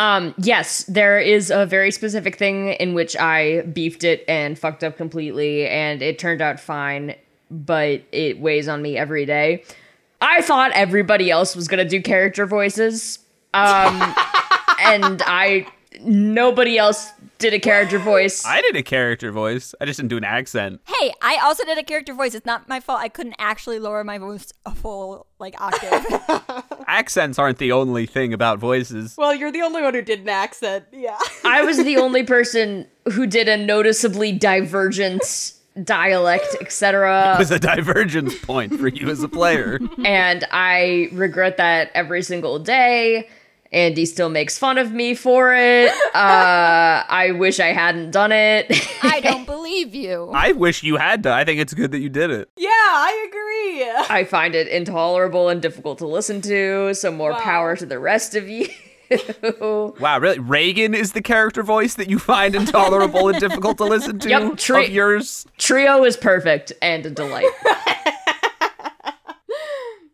[0.00, 4.82] um, yes, there is a very specific thing in which I beefed it and fucked
[4.82, 7.16] up completely, and it turned out fine,
[7.50, 9.62] but it weighs on me every day.
[10.22, 13.18] I thought everybody else was gonna do character voices,
[13.52, 14.14] um,
[14.80, 15.66] and I
[16.00, 18.44] nobody else did a character voice.
[18.46, 19.74] I did a character voice.
[19.80, 20.80] I just didn't do an accent.
[20.86, 22.34] Hey, I also did a character voice.
[22.34, 23.00] It's not my fault.
[23.00, 26.04] I couldn't actually lower my voice a full like octave.
[26.86, 29.16] Accents aren't the only thing about voices.
[29.16, 30.84] well, you're the only one who did an accent.
[30.92, 31.18] Yeah.
[31.44, 37.10] I was the only person who did a noticeably divergent dialect, etc.
[37.10, 37.36] It etc.
[37.38, 39.78] was a divergence point for you as a player.
[40.04, 43.28] and I regret that every single day.
[43.72, 45.90] Andy still makes fun of me for it.
[46.14, 48.66] Uh, I wish I hadn't done it.
[49.04, 50.30] I don't believe you.
[50.34, 51.32] I wish you had to.
[51.32, 52.50] I think it's good that you did it.
[52.56, 54.16] Yeah, I agree.
[54.16, 56.94] I find it intolerable and difficult to listen to.
[56.94, 57.38] So more Wow.
[57.40, 58.66] power to the rest of you.
[59.60, 60.38] Wow, really?
[60.38, 64.56] Reagan is the character voice that you find intolerable and difficult to listen to Yep,
[64.56, 65.46] tre- of yours?
[65.58, 67.46] Trio is perfect and a delight.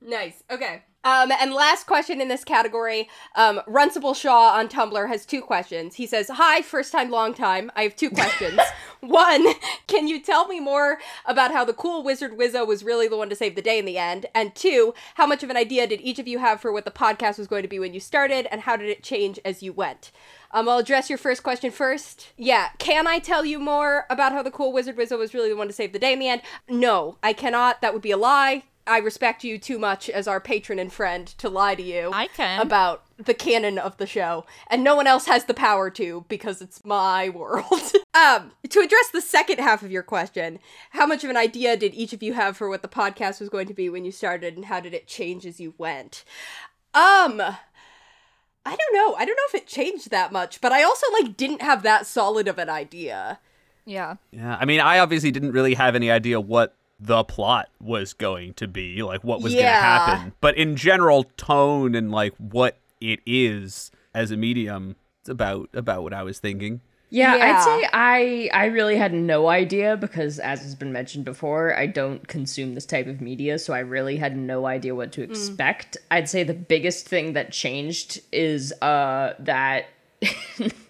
[0.08, 0.40] Nice.
[0.50, 0.82] Okay.
[1.06, 5.94] Um, and last question in this category, um, Runcible Shaw on Tumblr has two questions.
[5.94, 7.70] He says, "Hi, first time, long time.
[7.76, 8.58] I have two questions.
[9.00, 9.46] One,
[9.86, 13.28] can you tell me more about how the cool wizard Wizzo was really the one
[13.28, 14.26] to save the day in the end?
[14.34, 16.90] And two, how much of an idea did each of you have for what the
[16.90, 19.72] podcast was going to be when you started, and how did it change as you
[19.72, 20.10] went?"
[20.50, 22.32] Um, I'll address your first question first.
[22.36, 25.56] Yeah, can I tell you more about how the cool wizard Wizzo was really the
[25.56, 26.42] one to save the day in the end?
[26.68, 27.80] No, I cannot.
[27.80, 28.64] That would be a lie.
[28.86, 32.28] I respect you too much as our patron and friend to lie to you I
[32.28, 32.60] can.
[32.60, 36.60] about the canon of the show, and no one else has the power to because
[36.62, 37.92] it's my world.
[38.14, 40.58] um, to address the second half of your question,
[40.90, 43.48] how much of an idea did each of you have for what the podcast was
[43.48, 46.24] going to be when you started, and how did it change as you went?
[46.94, 49.14] Um, I don't know.
[49.14, 52.06] I don't know if it changed that much, but I also like didn't have that
[52.06, 53.38] solid of an idea.
[53.84, 54.16] yeah.
[54.30, 58.54] Yeah, I mean, I obviously didn't really have any idea what the plot was going
[58.54, 60.32] to be, like what was going to happen.
[60.40, 66.02] But in general, tone and like what it is as a medium, it's about about
[66.02, 66.80] what I was thinking.
[67.08, 67.44] Yeah, Yeah.
[67.44, 71.86] I'd say I I really had no idea because as has been mentioned before, I
[71.86, 75.96] don't consume this type of media, so I really had no idea what to expect.
[76.10, 79.86] I'd say the biggest thing that changed is uh that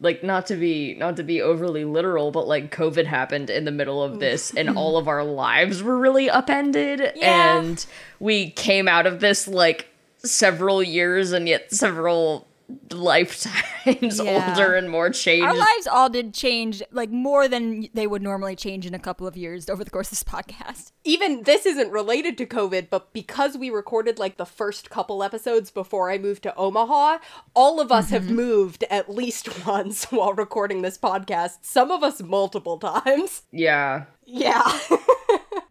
[0.00, 3.70] like not to be not to be overly literal, but like COVID happened in the
[3.70, 7.58] middle of this and all of our lives were really upended Yeah.
[7.58, 7.86] and
[8.20, 12.46] we came out of this like several years and yet several
[12.92, 13.54] lifetimes
[14.18, 14.48] Yeah.
[14.48, 15.46] older and more changed.
[15.46, 19.26] Our lives all did change, like more than they would normally change in a couple
[19.26, 20.92] of years over the course of this podcast.
[21.04, 25.70] even this isn't related to COVID, but because we recorded like the first couple episodes
[25.70, 27.18] before I moved to Omaha,
[27.54, 28.34] all of us have mm-hmm.
[28.36, 31.58] moved at least once while recording this podcast.
[31.62, 33.42] Some of us multiple times.
[33.52, 34.04] yeah.
[34.24, 34.62] Yeah.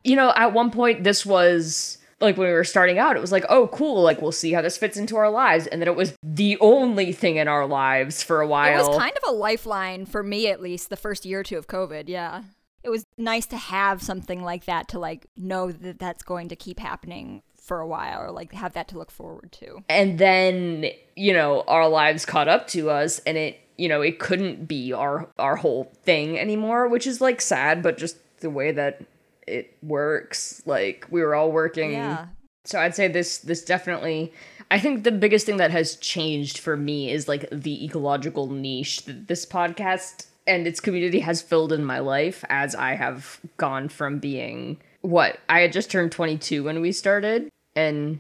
[0.03, 3.32] You know, at one point this was like when we were starting out, it was
[3.32, 5.67] like, oh cool, like we'll see how this fits into our lives.
[5.67, 8.73] And then it was the only thing in our lives for a while.
[8.73, 11.58] It was kind of a lifeline for me, at least, the first year or two
[11.58, 12.06] of COVID.
[12.08, 12.43] Yeah.
[12.84, 16.56] It was nice to have something like that to like know that that's going to
[16.56, 19.84] keep happening for a while or like have that to look forward to.
[19.89, 24.19] and then, you know, our lives caught up to us and it you know, it
[24.19, 28.71] couldn't be our our whole thing anymore, which is like sad, but just the way
[28.71, 29.01] that
[29.47, 30.62] it works.
[30.65, 32.27] Like we were all working Yeah.
[32.63, 34.34] So I'd say this this definitely
[34.71, 39.05] I think the biggest thing that has changed for me is like the ecological niche
[39.05, 43.89] that this podcast and its community has filled in my life as I have gone
[43.89, 48.19] from being what I had just turned 22 when we started and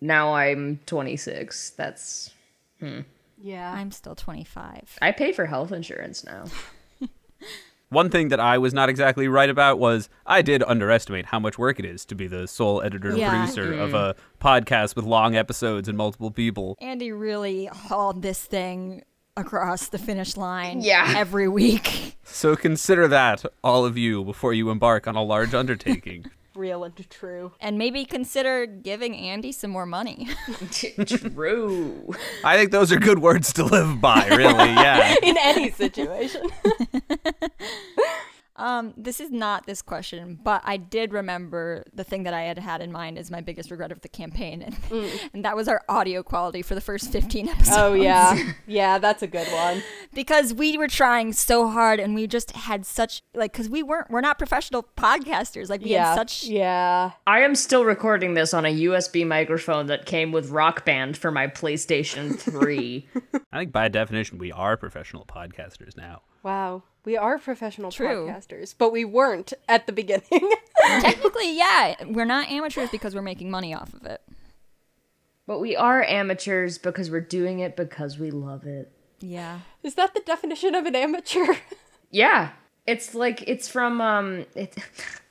[0.00, 1.70] now I'm 26.
[1.70, 2.30] That's
[2.80, 3.00] hmm.
[3.40, 3.72] yeah.
[3.72, 4.98] I'm still 25.
[5.00, 6.44] I pay for health insurance now.
[7.92, 11.58] One thing that I was not exactly right about was I did underestimate how much
[11.58, 13.28] work it is to be the sole editor and Yeah.
[13.30, 16.76] producer of a podcast with long episodes and multiple people.
[16.80, 19.02] Andy really hauled this thing
[19.36, 21.12] across the finish line Yeah.
[21.18, 22.16] every week.
[22.24, 26.30] So consider that, all of you, before you embark on a large undertaking.
[26.54, 27.52] Real and true.
[27.60, 30.28] And maybe consider giving Andy some more money.
[31.06, 32.14] True.
[32.44, 35.14] I think those are good words to live by, really, yeah.
[35.22, 36.42] In any situation.
[38.56, 42.58] Um, this is not this question, but I did remember the thing that I had
[42.58, 44.76] had in mind as my biggest regret of the campaign, and,
[45.32, 47.70] and that was our audio quality for the first 15 episodes.
[47.76, 49.82] Oh yeah, yeah, that's a good one.
[50.14, 54.10] because we were trying so hard and we just had such like because we weren't
[54.10, 57.12] we're not professional podcasters like we Yeah, had such yeah.
[57.26, 61.30] I am still recording this on a USB microphone that came with Rock Band for
[61.30, 63.08] my PlayStation 3.
[63.52, 66.22] I think by definition we are professional podcasters now.
[66.42, 68.26] Wow, we are professional True.
[68.28, 70.22] podcasters, but we weren't at the beginning.
[71.00, 74.20] technically yeah we're not amateurs because we're making money off of it
[75.46, 78.90] but we are amateurs because we're doing it because we love it.
[79.20, 81.46] yeah Is that the definition of an amateur?
[82.10, 82.50] Yeah.
[82.86, 84.76] It's like it's from um it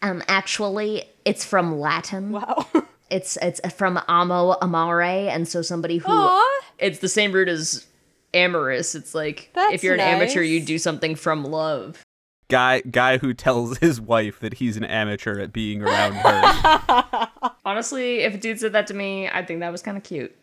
[0.02, 2.32] um actually it's from Latin.
[2.32, 2.66] wow.
[3.12, 6.62] It's it's from amo amare and so somebody who Aw.
[6.80, 7.86] it's the same root as
[8.34, 8.96] amorous.
[8.96, 12.04] It's like That's if you're an amateur you do something from love.
[12.50, 17.30] Guy guy who tells his wife that he's an amateur at being around her.
[17.66, 20.36] Honestly, if a dude said that to me, I think that was kind of cute.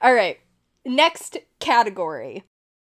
[0.00, 0.38] All right.
[0.84, 2.44] Next category,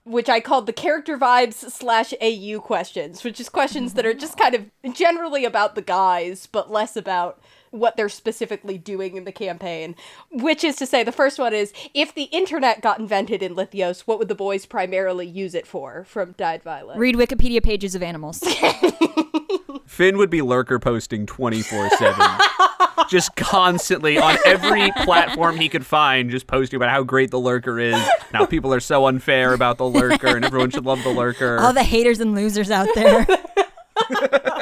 [0.05, 4.39] which I called the character vibes slash AU questions, which is questions that are just
[4.39, 7.41] kind of generally about the guys, but less about
[7.75, 9.97] what they're specifically doing in the campaign.
[10.31, 14.01] Which is to say, the first one is if the internet got invented in Lithios,
[14.03, 16.05] what would the boys primarily use it for?
[16.05, 16.99] From Dyed Violet.
[16.99, 18.43] read wikipedia pages of animals
[19.87, 22.41] Finn would be lurker posting 24/7.
[23.09, 27.79] just constantly on every platform he could find just posting about how great the lurker
[27.79, 28.01] is.
[28.33, 31.59] Now people are so unfair about the lurker and everyone should love the lurker.
[31.59, 33.27] all the haters and losers out there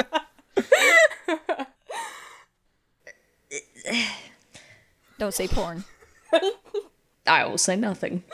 [5.19, 5.85] don't say porn
[7.27, 8.25] I will say nothing.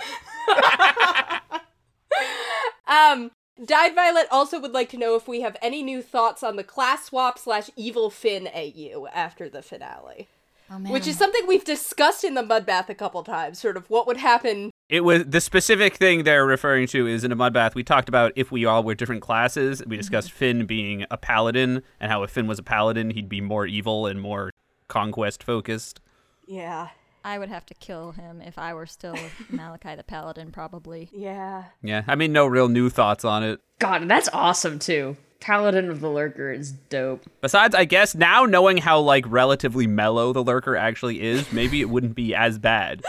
[2.89, 3.31] Um,
[3.63, 6.65] Dyed Violet also would like to know if we have any new thoughts on the
[6.65, 10.27] class swap slash evil Finn AU after the finale.
[10.71, 10.93] oh, man.
[10.93, 14.17] Which is something we've discussed in the Mudbath a couple times, sort of what would
[14.17, 14.71] happen.
[14.89, 17.75] It was the specific thing they're referring to is in a mudbath.
[17.75, 19.83] We talked about if we all were different classes.
[19.87, 23.43] We discussed Finn being a paladin and how if Finn was a paladin, he'd be
[23.43, 24.53] more evil and more
[24.89, 26.01] conquest focused.
[26.47, 26.89] Yeah.
[27.25, 29.17] I would have to kill him if I were still
[29.51, 31.11] Malachi the Paladin, probably.
[31.13, 31.65] Yeah.
[31.83, 33.61] Yeah, I mean, no real new thoughts on it.
[33.79, 35.17] God, that's awesome too.
[35.41, 37.25] Paladin of the Lurker is dope.
[37.41, 41.89] Besides, I guess now knowing how like relatively mellow the lurker actually is, maybe it
[41.89, 43.05] wouldn't be as bad.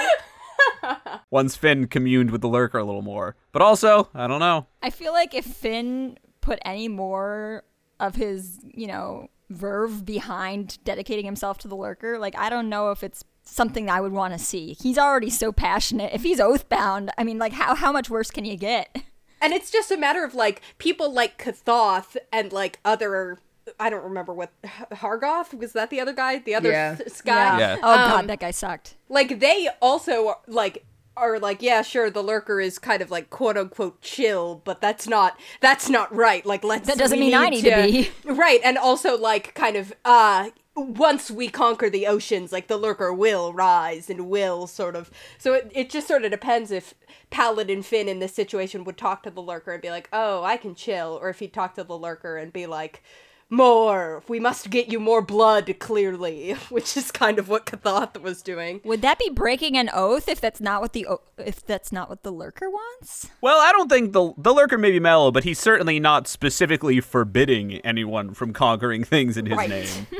[1.31, 3.35] Once Finn communed with the lurker a little more.
[3.51, 4.67] But also, I don't know.
[4.81, 7.63] I feel like if Finn put any more
[7.99, 12.91] of his, you know, verve behind dedicating himself to the lurker, like I don't know
[12.91, 14.75] if it's something that I would want to see.
[14.79, 16.13] He's already so passionate.
[16.13, 18.95] If he's oathbound, I mean, like how how much worse can you get?
[19.41, 23.39] And it's just a matter of like people like Kathoth and like other
[23.79, 26.95] I don't remember what Hargoth was that the other guy, the other Yeah.
[26.95, 27.59] th- guy.
[27.59, 27.77] Yeah.
[27.83, 28.95] Oh Um, god, that guy sucked.
[29.09, 30.83] Like they also like
[31.19, 35.07] are like yeah sure the lurker is kind of like quote unquote chill but that's
[35.07, 38.09] not that's not right like let's That doesn't mean I need to be.
[38.31, 43.13] right and also like kind of uh once we conquer the oceans like the lurker
[43.13, 46.93] will rise and will sort of so it, it just sort of depends if
[47.29, 50.55] paladin finn in this situation would talk to the lurker and be like oh i
[50.55, 53.03] can chill or if he'd talk to the lurker and be like
[53.49, 58.41] more we must get you more blood clearly which is kind of what kathoth was
[58.43, 61.91] doing Would that be breaking an oath if that's not what the o- if that's
[61.91, 63.27] not what the lurker wants?
[63.41, 66.99] Well, I don't think the the lurker may be mellow, but he's certainly not specifically
[67.01, 69.69] forbidding anyone from conquering things in his Right.
[69.69, 70.07] name.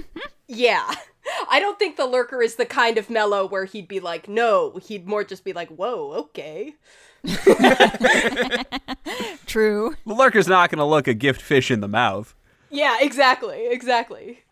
[0.52, 0.92] Yeah.
[1.48, 4.80] I don't think the lurker is the kind of mellow where he'd be like, no.
[4.82, 6.74] He'd more just be like, whoa, okay.
[9.46, 9.96] True.
[10.08, 12.34] The lurker's not going to look a gift fish in the mouth.
[12.70, 14.44] Yeah, exactly, exactly.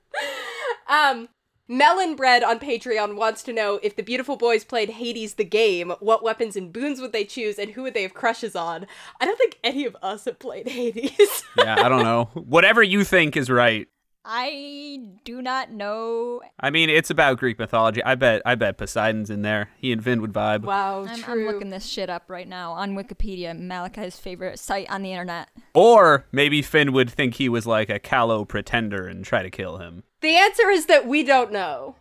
[0.87, 1.29] um,
[1.67, 5.91] Melon Bread on Patreon wants to know if the beautiful boys played Hades the game,
[5.99, 8.87] what weapons and boons would they choose, and who would they have crushes on?
[9.19, 11.43] I don't think any of us have played Hades.
[11.57, 12.29] Yeah, I don't know.
[12.33, 13.87] Whatever you think is right.
[14.29, 16.41] I do not know.
[16.59, 18.03] I mean, it's about Greek mythology.
[18.03, 19.69] I bet I bet Poseidon's in there.
[19.77, 20.63] He and Finn would vibe.
[20.63, 21.47] wow, I'm, true.
[21.47, 25.47] I'm looking this shit up right now on Wikipedia, Malachi's favorite site on the internet.
[25.73, 29.77] Or maybe Finn would think he was like a callow pretender and try to kill
[29.77, 30.03] him.
[30.19, 31.95] the answer is that we don't know.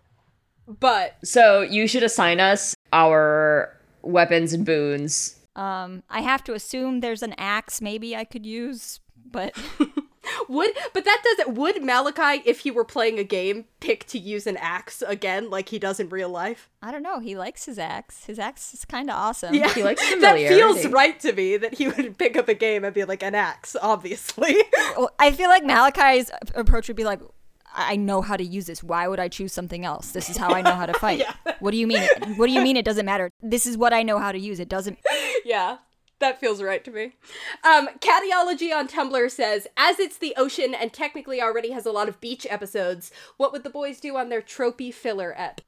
[0.67, 5.37] But So you should assign us our weapons and boons.
[5.55, 8.99] Um, I have to assume there's an axe maybe I could use,
[9.31, 9.57] but
[10.49, 14.47] Would but that doesn't would Malachi if he were playing a game pick to use
[14.47, 16.71] an axe again like he does in real life?
[16.83, 17.19] I don't know.
[17.21, 18.25] He likes his axe.
[18.27, 19.55] His axe is kind of awesome.
[19.55, 22.85] Yeah, He likes that feels right to me that he would pick up a game
[22.85, 24.57] and be like an axe, obviously.
[24.97, 27.21] Well, I feel like Malachi's approach would be like,
[27.75, 28.83] I I know how to use this.
[28.83, 30.13] Why would I choose something else?
[30.13, 31.23] This is how I know how to fight.
[31.59, 32.01] What do you mean?
[32.37, 33.31] What do you mean it doesn't matter?
[33.43, 34.59] This is what I know how to use.
[34.59, 34.99] It doesn't.
[35.45, 35.77] yeah.
[36.19, 37.15] That feels right to me.
[37.63, 42.09] Um, Catiology on Tumblr says, as it's the ocean and technically already has a lot
[42.09, 45.61] of beach episodes, what would the boys do on their tropey filler ep?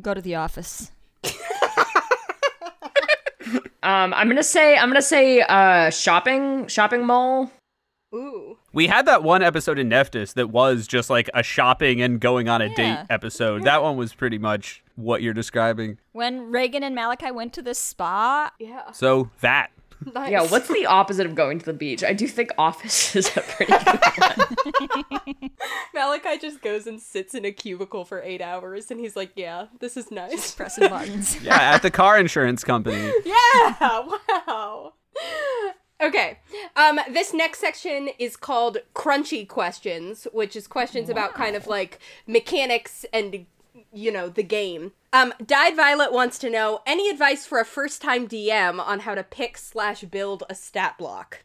[0.00, 0.90] Go to the office.
[3.82, 7.52] Um, I'm gonna say I'm gonna say uh shopping shopping mall.
[8.14, 8.56] Ooh.
[8.72, 12.48] We had that one episode in Neftis that was just like a shopping and going
[12.48, 12.74] on a Yeah.
[12.74, 13.64] date episode.
[13.64, 15.98] That one was pretty much what you're describing.
[16.12, 18.90] When Reagan and Malachi went to the spa, Yeah.
[18.92, 19.70] So that.
[20.12, 20.30] Nice.
[20.30, 22.02] Yeah, what's the opposite of going to the beach?
[22.04, 24.00] I do think office is a pretty good
[25.40, 25.50] one.
[25.94, 29.66] Malachi just goes and sits in a cubicle for eight hours and he's like, yeah,
[29.80, 30.54] this is nice.
[30.54, 31.40] pressing buttons.
[31.44, 33.12] Yeah, at the car insurance company.
[33.24, 34.92] Yeah, wow.
[36.00, 36.38] Okay.
[36.76, 41.98] Um this next section is called crunchy questions, which is questions about kind of like
[42.26, 43.46] mechanics and
[43.92, 44.92] you know, the game.
[45.14, 49.14] Um Dyed Violet wants to know any advice for a first time DM on how
[49.14, 51.44] to pick slash build a stat block.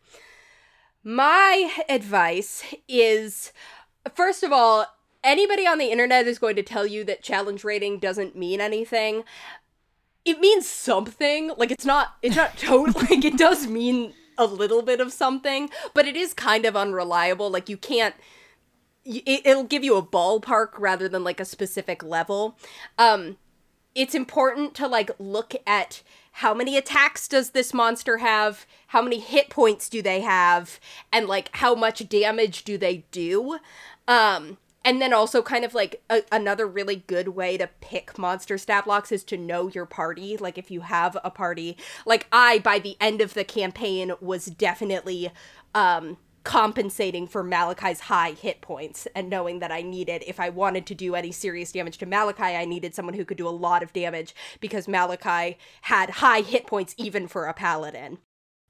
[1.03, 3.53] My advice is
[4.15, 4.87] first of all,
[5.23, 9.23] anybody on the internet is going to tell you that challenge rating doesn't mean anything.
[10.25, 11.51] It means something.
[11.55, 15.69] Like it's not it's not totally like it does mean a little bit of something
[15.93, 17.51] but it is kind of unreliable.
[17.51, 18.15] Like you can't
[19.05, 22.57] it, it'll give you a ballpark rather than like a specific level.
[22.97, 23.37] Um
[23.99, 29.19] it's important to like look at how many attacks does this monster have how many
[29.19, 30.79] hit points do they have
[31.11, 33.59] and like how much damage do they do.
[34.07, 38.57] Um and then also kind of like a, another really good way to pick monster
[38.57, 40.37] stat blocks is to know your party.
[40.37, 41.75] Like if you have a party
[42.05, 45.29] like i by the end of the campaign was definitely
[45.75, 50.85] um compensating for Malachi's high hit points and knowing that I needed, if I wanted
[50.87, 53.83] to do any serious damage to Malachi, I needed someone who could do a lot
[53.83, 58.19] of damage because Malachi had high hit points even for a paladin.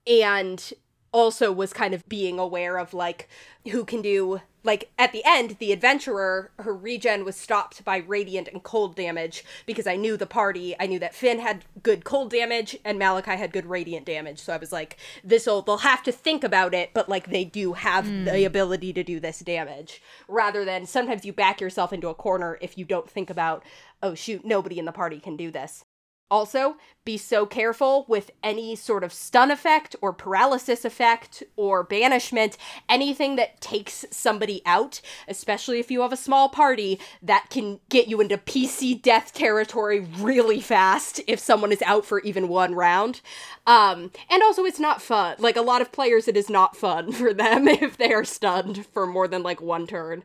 [0.08, 0.74] And
[1.12, 3.28] also was kind of being aware of like
[3.72, 8.48] who can do like at the end the adventurer her regen was stopped by radiant
[8.48, 10.76] and cold damage because i knew the party.
[10.80, 14.40] I knew that finn had good cold damage and malachi had good radiant damage.
[14.40, 17.74] So i was like this'll they'll have to think about it but like they do
[17.74, 18.26] have hmm.
[18.26, 20.02] the ability to do this damage.
[20.28, 23.64] Rather than sometimes you back yourself into a corner if you don't think about
[24.04, 25.84] oh shoot nobody in the party can do this
[26.32, 32.56] also, be so careful with any sort of stun effect or paralysis effect or banishment,
[32.88, 38.08] anything that takes somebody out, especially if you have a small party, that can get
[38.08, 43.22] you into PC death territory really fast if someone is out for even one round.
[43.66, 45.36] Um, and also, it's not fun.
[45.40, 48.86] Like, a lot of players, it is not fun for them if they are stunned
[48.86, 50.24] for more than like one turn.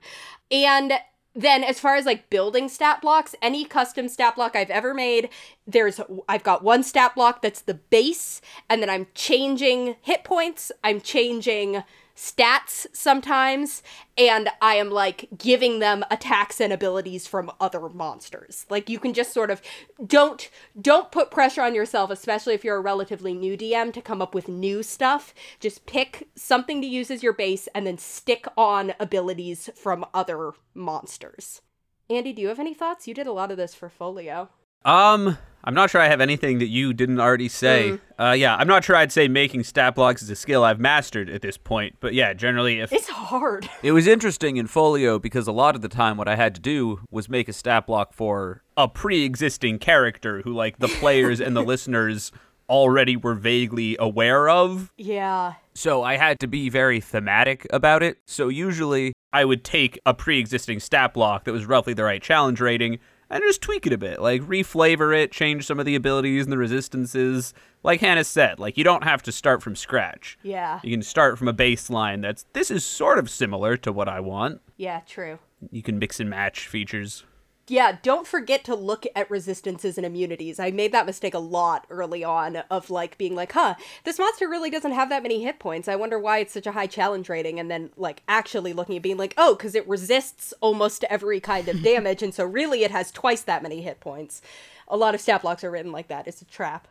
[0.50, 0.92] And
[1.34, 5.28] then as far as like building stat blocks any custom stat block i've ever made
[5.66, 10.70] there's i've got one stat block that's the base and then i'm changing hit points
[10.82, 11.82] i'm changing
[12.16, 13.82] stats sometimes
[14.16, 18.66] and i am like giving them attacks and abilities from other monsters.
[18.70, 19.60] Like you can just sort of
[20.04, 20.48] don't
[20.80, 24.34] don't put pressure on yourself especially if you're a relatively new dm to come up
[24.34, 25.34] with new stuff.
[25.60, 30.52] Just pick something to use as your base and then stick on abilities from other
[30.74, 31.62] monsters.
[32.08, 33.08] Andy do you have any thoughts?
[33.08, 34.50] You did a lot of this for folio.
[34.84, 37.98] Um, I'm not sure I have anything that you didn't already say.
[38.20, 41.30] Uh, yeah, I'm not sure I'd say making stat blocks is a skill I've mastered
[41.30, 41.96] at this point.
[42.00, 45.80] But yeah, generally, if it's hard It was interesting in Folio because a lot of
[45.80, 49.78] the time what I had to do was make a stat block for a pre-existing
[49.78, 52.30] character who like the players and the listeners
[52.68, 58.18] already were vaguely aware of, yeah so I had to be very thematic about it.
[58.26, 62.60] So usually I would take a pre-existing stat block that was roughly the right challenge
[62.60, 63.00] rating
[63.30, 66.52] and just tweak it a bit, like reflavor it, change some of the abilities and
[66.52, 67.54] the resistances.
[67.82, 70.38] Like Hannah said, like you don't have to start from scratch.
[70.42, 74.08] yeah You can start from a baseline that's this is sort of similar to what
[74.08, 74.60] I want.
[74.76, 75.38] yeah true
[75.70, 77.24] You can mix and match features.
[77.66, 80.60] Yeah, don't forget to look at resistances and immunities.
[80.60, 84.46] I made that mistake a lot early on of like being like, huh, this monster
[84.46, 85.88] really doesn't have that many hit points.
[85.88, 87.58] I wonder why it's such a high challenge rating.
[87.58, 91.66] And then like actually looking at being like, oh, because it resists almost every kind
[91.68, 92.22] of damage.
[92.22, 94.42] and so really it has twice that many hit points.
[94.86, 96.26] A lot of stat blocks are written like that.
[96.28, 96.86] It's a trap.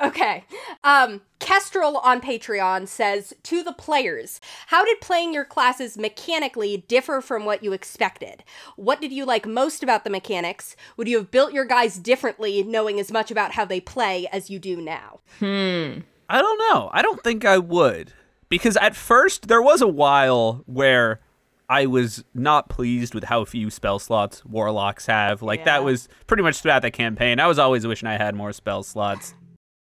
[0.00, 0.44] Okay.
[0.82, 7.20] Um, Kestrel on Patreon says to the players, how did playing your classes mechanically differ
[7.20, 8.42] from what you expected?
[8.76, 10.76] What did you like most about the mechanics?
[10.96, 14.48] Would you have built your guys differently knowing as much about how they play as
[14.50, 15.20] you do now?
[15.38, 16.00] Hmm.
[16.28, 16.90] I don't know.
[16.92, 18.12] I don't think I would.
[18.48, 21.20] Because at first, there was a while where
[21.68, 25.40] I was not pleased with how few spell slots warlocks have.
[25.42, 25.64] Like, Yeah.
[25.66, 27.38] that was pretty much throughout the campaign.
[27.38, 29.34] I was always wishing I had more spell slots.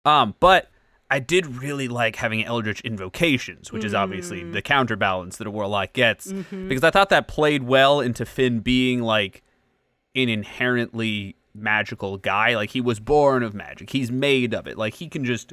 [0.04, 0.70] Um, but
[1.10, 4.52] I did really like having Eldritch Invocations, which is obviously mm.
[4.52, 6.32] the counterbalance that a warlock gets.
[6.32, 6.68] Mm-hmm.
[6.68, 9.42] Because I thought that played well into Finn being like
[10.14, 12.56] an inherently magical guy.
[12.56, 13.90] Like he was born of magic.
[13.90, 14.76] He's made of it.
[14.76, 15.52] Like he can just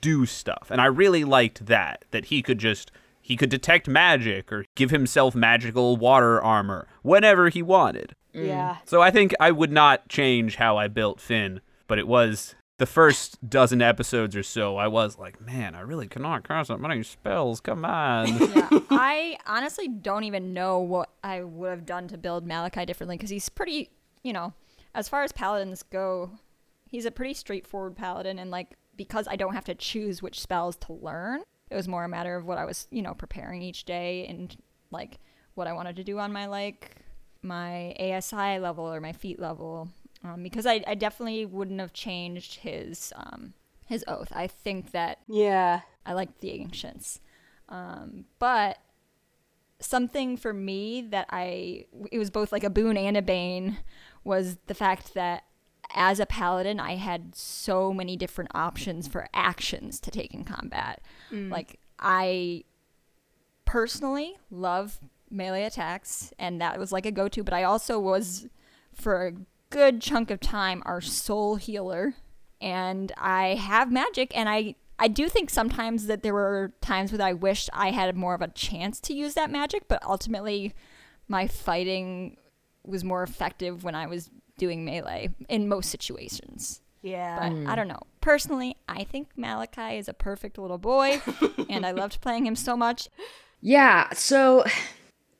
[0.00, 0.68] do stuff.
[0.70, 2.90] And I really liked that that he could just
[3.20, 8.14] he could detect magic or give himself magical water armor whenever he wanted.
[8.32, 8.76] Yeah.
[8.82, 8.88] Mm.
[8.88, 12.86] So I think I would not change how I built Finn, but it was the
[12.86, 17.02] first dozen episodes or so I was like, man, I really cannot cast that many
[17.02, 17.60] spells.
[17.60, 18.28] Come on.
[18.54, 23.16] Yeah, I honestly don't even know what I would have done to build Malachi differently
[23.16, 23.90] because he's pretty,
[24.22, 24.52] you know,
[24.94, 26.30] as far as paladins go,
[26.86, 30.76] he's a pretty straightforward paladin, and like because I don't have to choose which spells
[30.76, 33.84] to learn, it was more a matter of what I was, you know, preparing each
[33.84, 34.54] day and
[34.90, 35.18] like
[35.54, 36.96] what I wanted to do on my like
[37.42, 39.88] my ASI level or my feat level.
[40.24, 43.54] Um, because I, I definitely wouldn't have changed his um,
[43.86, 44.32] his oath.
[44.32, 45.80] I think that Yeah.
[46.06, 47.20] I like the ancients.
[47.68, 48.78] Um, but
[49.80, 53.78] something for me that I, it was both like a boon and a bane,
[54.24, 55.44] was the fact that
[55.94, 61.02] as a paladin, I had so many different options for actions to take in combat.
[61.50, 62.64] Like, I
[63.64, 65.00] personally love
[65.30, 68.46] melee attacks, and that was like a go to, but I also was,
[68.94, 69.32] for a
[69.72, 72.14] good chunk of time, our sole healer.
[72.60, 77.20] And I have magic, and I I do think sometimes that there were times when
[77.20, 80.74] I wished I had more of a chance to use that magic, but ultimately,
[81.26, 82.36] my fighting
[82.84, 86.82] was more effective when I was doing melee in most situations.
[87.00, 87.38] Yeah.
[87.40, 87.68] But hmm.
[87.68, 88.02] I don't know.
[88.20, 91.20] Personally, I think Malachi is a perfect little boy,
[91.68, 93.08] and I loved playing him so much.
[93.60, 94.64] Yeah, so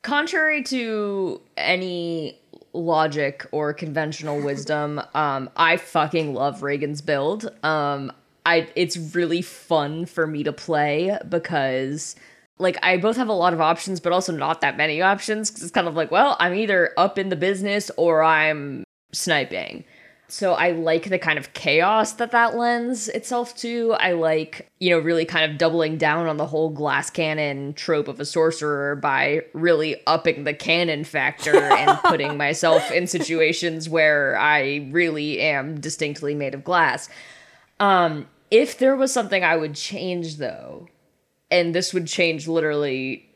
[0.01, 2.39] contrary to any
[2.73, 7.49] logic or conventional wisdom, um, I fucking love Reagan's build.
[7.63, 8.11] Um,
[8.45, 12.15] I it's really fun for me to play because
[12.59, 15.49] like I both have a lot of options, but also not that many options.
[15.49, 19.85] Cause it's kind of like, well, I'm either up in the business or I'm sniping.
[20.33, 23.93] So I like the kind of chaos that that lends itself to.
[23.99, 28.07] I like, you know, really kind of doubling down on the whole glass cannon trope
[28.07, 34.35] of a sorcerer by really upping the cannon factor and putting myself in situations where
[34.35, 37.09] I really am distinctly made of glass.
[37.79, 40.87] Um, if there was something I would change though,
[41.51, 43.29] and this would change literally,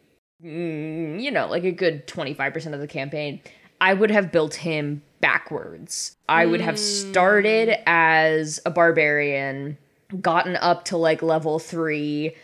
[0.43, 3.39] mm, you know, like a good 25% of the campaign,
[3.79, 6.15] I would have built him backwards.
[6.29, 9.77] I would have started as a barbarian,
[10.21, 12.35] gotten up to like level three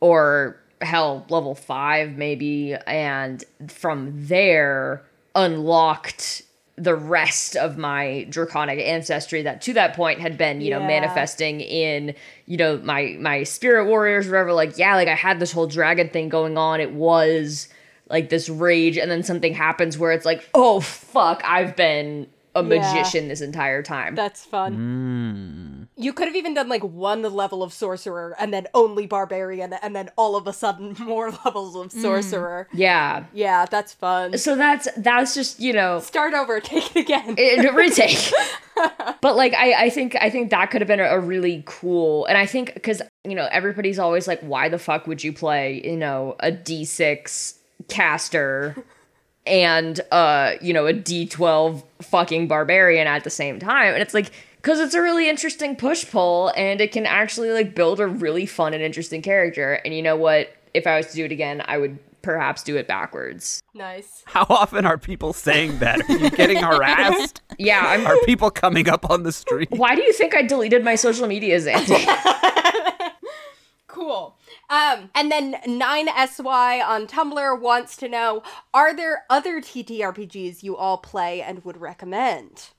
[0.00, 5.02] or hell, level five maybe, and from there
[5.34, 6.42] unlocked
[6.76, 10.88] the rest of my draconic ancestry that to that point had been you know Yeah.
[10.88, 12.16] manifesting in
[12.46, 16.08] you know my my spirit warriors whatever like yeah like i had this whole dragon
[16.08, 17.68] thing going on it was
[18.08, 22.26] like this rage and then something happens where it's like oh fuck i've been
[22.56, 22.68] a Yeah.
[22.94, 24.76] magician this entire time That's fun.
[24.76, 25.88] Mm.
[25.96, 29.94] You could have even done like one level of sorcerer and then only barbarian and
[29.96, 32.00] then all of a sudden more levels of mm.
[32.00, 32.68] sorcerer.
[32.72, 34.38] yeah Yeah, that's fun.
[34.38, 37.34] so that's that's just you know Start over, take it again.
[37.38, 38.32] it, retake.
[39.20, 42.24] but like I, I think I think that could have been a, a really cool
[42.26, 45.80] and I think because you know everybody's always like why the fuck would you play
[45.84, 47.54] you know a D6
[47.88, 48.76] caster
[49.46, 54.30] and uh you know a D12 fucking barbarian at the same time and it's like
[54.56, 58.46] because it's a really interesting push pull and it can actually like build a really
[58.46, 61.62] fun and interesting character and you know what if I was to do it again
[61.66, 64.22] I would perhaps do it backwards nice.
[64.24, 66.00] How often are people saying that?
[66.08, 67.42] Are you getting harassed?
[67.58, 69.68] yeah I'm Are people coming up on the street?
[69.70, 72.02] why do you think I deleted my social media Zandy?
[73.86, 74.36] Cool.
[74.70, 78.42] Um, and then 9SY on Tumblr wants to know
[78.72, 82.70] Are there other TTRPGs you all play and would recommend?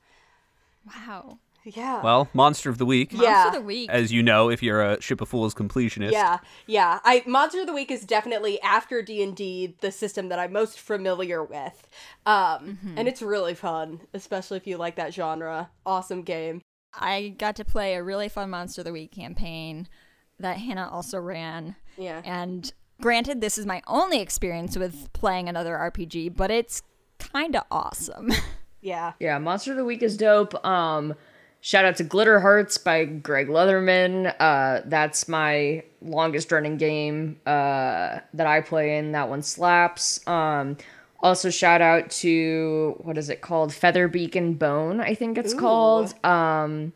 [0.86, 1.40] Wow.
[1.66, 2.04] Yeah.
[2.04, 3.12] Well, Monster of the Week.
[3.12, 3.48] Yeah.
[3.48, 3.90] Of the week.
[3.90, 6.12] As you know, if you're a Ship of Fools completionist.
[6.12, 7.00] Yeah, yeah.
[7.04, 10.54] I Monster of the Week is definitely after D and D the system that I'm
[10.54, 11.88] most familiar with,
[12.28, 15.72] um, and it's really fun, especially if you like that genre.
[15.88, 16.62] Awesome game.
[16.94, 19.88] I got to play a really fun Monster of the Week campaign
[20.40, 21.76] that Hannah also ran.
[21.98, 22.22] Yeah.
[22.26, 22.72] And
[23.02, 26.82] granted, this is my only experience with playing another RPG, but it's
[27.20, 28.32] kind of awesome.
[28.82, 29.14] Yeah.
[29.20, 30.64] Yeah, Monster of the Week is dope.
[30.64, 31.16] Um,
[31.60, 34.32] shout out to Glitter Hearts by Greg Leatherman.
[34.40, 39.14] Uh, that's my longest running game uh, that I play in.
[39.14, 40.26] That one slaps.
[40.28, 40.78] Um,
[41.20, 43.72] also, shout out to what is it called?
[43.72, 46.14] Featherbeak and Bone, I think it's called.
[46.24, 46.94] Um,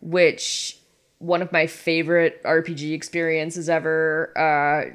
[0.00, 0.78] which
[1.22, 4.32] one of my favorite RPG experiences ever.
[4.36, 4.94] Uh,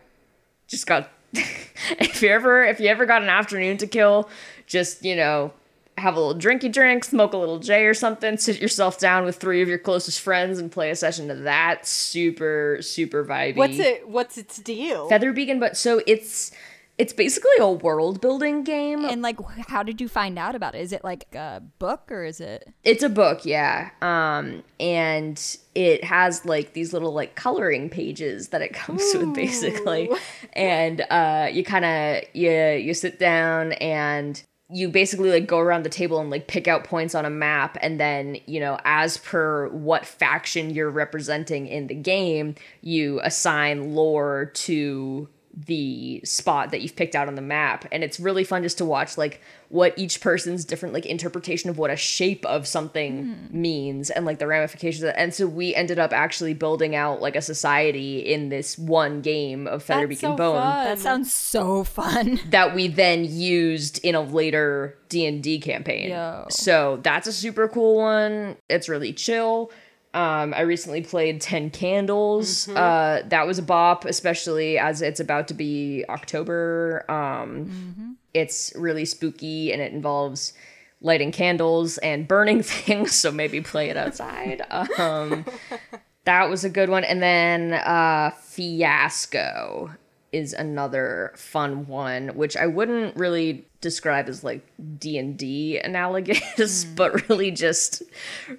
[0.67, 4.29] just got if you ever if you ever got an afternoon to kill,
[4.65, 5.53] just you know
[5.97, 9.37] have a little drinky drink, smoke a little J or something, sit yourself down with
[9.37, 11.87] three of your closest friends and play a session of that.
[11.87, 13.55] Super super vibey.
[13.55, 14.07] What's it?
[14.07, 15.07] What's its deal?
[15.09, 15.59] Feather Beacon?
[15.59, 16.51] But so it's
[16.97, 19.05] it's basically a world building game.
[19.05, 20.81] and like, how did you find out about it?
[20.81, 22.73] Is it like a book or is it?
[22.83, 23.91] It's a book, yeah.
[24.01, 30.09] Um, and it has like these little like coloring pages that it comes with basically.
[30.53, 35.83] And uh you kind of you you sit down and you basically like go around
[35.83, 39.17] the table and like pick out points on a map and then, you know, as
[39.17, 45.29] per what faction you're representing in the game, you assign lore to
[45.65, 48.85] the spot that you've picked out on the map and it's really fun just to
[48.85, 53.61] watch like what each person's different like interpretation of what a shape of something hmm.
[53.61, 55.19] means and like the ramifications of that.
[55.19, 59.65] and so we ended up actually building out like a society in this one game
[59.65, 60.85] of Featherbeak That's so and Bone fun.
[60.85, 62.39] That sounds so fun.
[62.49, 66.11] that we then used in a later D&D campaign.
[66.11, 66.45] Yo.
[66.51, 68.57] So that's a super cool one.
[68.69, 69.71] It's really chill.
[70.13, 72.67] Um, I recently played 10 Candles.
[72.69, 77.05] Uh, that was a bop, especially as it's about to be October.
[77.09, 80.53] Um, It's really spooky and it involves
[81.01, 84.61] lighting candles and burning things, so maybe play it outside.
[84.97, 85.45] Um,
[86.25, 87.03] that was a good one.
[87.03, 89.91] And then uh, Fiasco
[90.31, 94.65] is another fun one, which I wouldn't really describe as like
[94.99, 98.03] D and D analogous, but really just,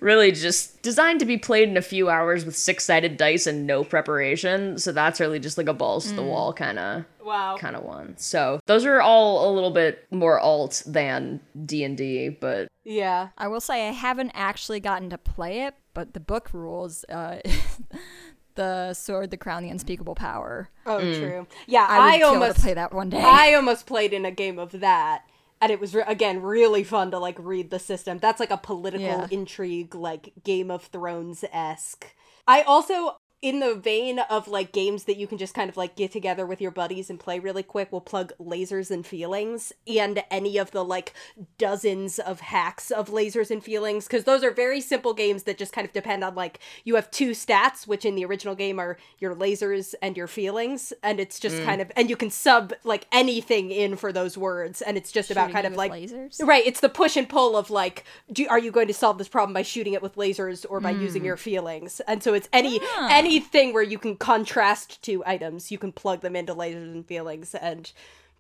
[0.01, 3.67] really just designed to be played in a few hours with six sided dice and
[3.67, 4.79] no preparation.
[4.79, 7.57] So that's really just like a balls to the wall kind of Wow.
[7.59, 8.17] kind of one.
[8.17, 13.29] So those are all a little bit more alt than D and D, but Yeah.
[13.37, 17.41] I will say I haven't actually gotten to play it, but the book rules, uh,
[18.59, 20.69] the sword, the crown, the unspeakable power.
[20.85, 21.13] Oh, hmm.
[21.15, 21.47] true.
[21.67, 23.23] Yeah, I would I, almost to play that one day.
[23.23, 25.23] I almost played in a game of that.
[25.61, 28.19] And it was re- again really fun to like read the system.
[28.19, 29.27] That's like a political Yeah.
[29.31, 32.07] intrigue, like Game of Thrones esque.
[32.47, 35.95] I also, in the vein of like games that you can just kind of like
[35.95, 40.25] get together with your buddies and play really quick, we'll plug Lasers and Feelings and
[40.29, 41.15] any of the like
[41.57, 45.73] dozens of hacks of Lasers and Feelings because those are very simple games that just
[45.73, 48.97] kind of depend on like you have two stats, which in the original game are
[49.21, 51.65] your lasers and your feelings, and it's just mm.
[51.65, 55.31] kind of and you can sub like anything in for those words, and it's just
[55.31, 56.43] about kind of like lasers?
[56.43, 59.29] Right, it's the push and pull of like, do are you going to solve this
[59.29, 61.27] problem by shooting it with lasers or by using mm.
[61.27, 62.01] your feelings?
[62.09, 63.09] And so it's any ah.
[63.13, 67.07] any anything where you can contrast two items, you can plug them into lasers and
[67.07, 67.93] feelings and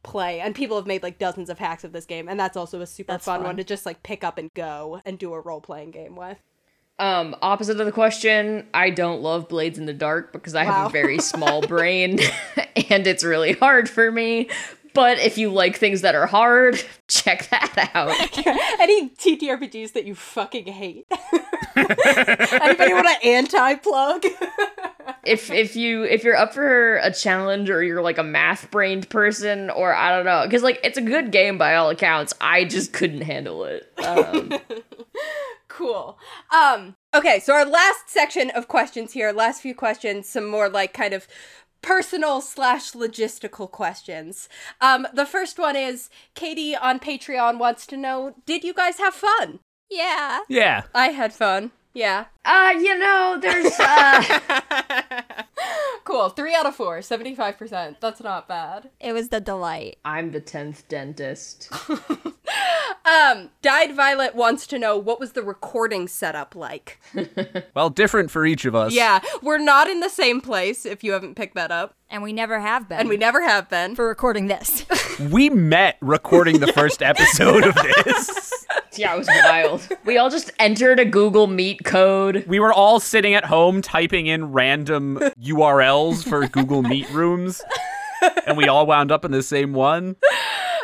[0.03, 0.41] play.
[0.41, 2.87] And people have made like dozens of hacks of this game, and that's also a
[2.87, 3.43] super fun, fun.
[3.45, 6.39] one to just like pick up and go and do a role playing game with.
[6.99, 10.89] Um, opposite of the question, I don't love Blades in the Dark because I have
[10.89, 12.19] a very small brain
[12.91, 14.51] and it's really hard for me.
[14.95, 18.11] But if you like things that are hard, check that out.
[18.81, 21.07] Any TTRPGs that you fucking hate?
[22.63, 24.25] Anybody want to anti plug?
[25.25, 29.09] if if you if you're up for a challenge or you're like a math brained
[29.09, 32.35] person or I don't know, because like it's a good game by all accounts.
[32.41, 33.93] I just couldn't handle it.
[34.05, 34.53] Um,
[35.69, 36.19] cool.
[36.51, 40.93] Um, okay, so our last section of questions here, last few questions, some more like
[40.93, 41.29] kind of
[41.83, 44.49] personal slash logistical questions.
[44.81, 49.15] Um, the first one is Katie on Patreon wants to know, did you guys have
[49.15, 49.61] fun?
[49.91, 50.41] Yeah.
[50.49, 50.83] Yeah.
[50.95, 51.71] I had fun.
[51.95, 52.27] Yeah.
[52.45, 54.41] uh, you know, there's uh,
[56.05, 56.29] Cool.
[56.31, 57.97] Three out of four, 75%.
[58.01, 58.91] That's not bad.
[59.01, 59.99] It was the delight.
[60.05, 61.71] I'm the tenth dentist.
[63.05, 67.01] Um, Dyed Violet wants to know what was the recording setup like?
[67.75, 68.93] Well, different for each of us.
[68.93, 72.33] Yeah, we're not in the same place if you haven't picked that up, And we
[72.35, 72.99] never have been.
[72.99, 73.95] and we never have been.
[73.95, 74.85] for recording this.
[75.31, 78.67] We met recording the first episode of this.
[78.97, 79.87] Yeah, it was wild.
[80.05, 82.45] We all just entered a Google Meet code.
[82.49, 87.63] We were all sitting at home typing in random URLs for Google Meet rooms,
[88.47, 90.17] and we all wound up in the same one.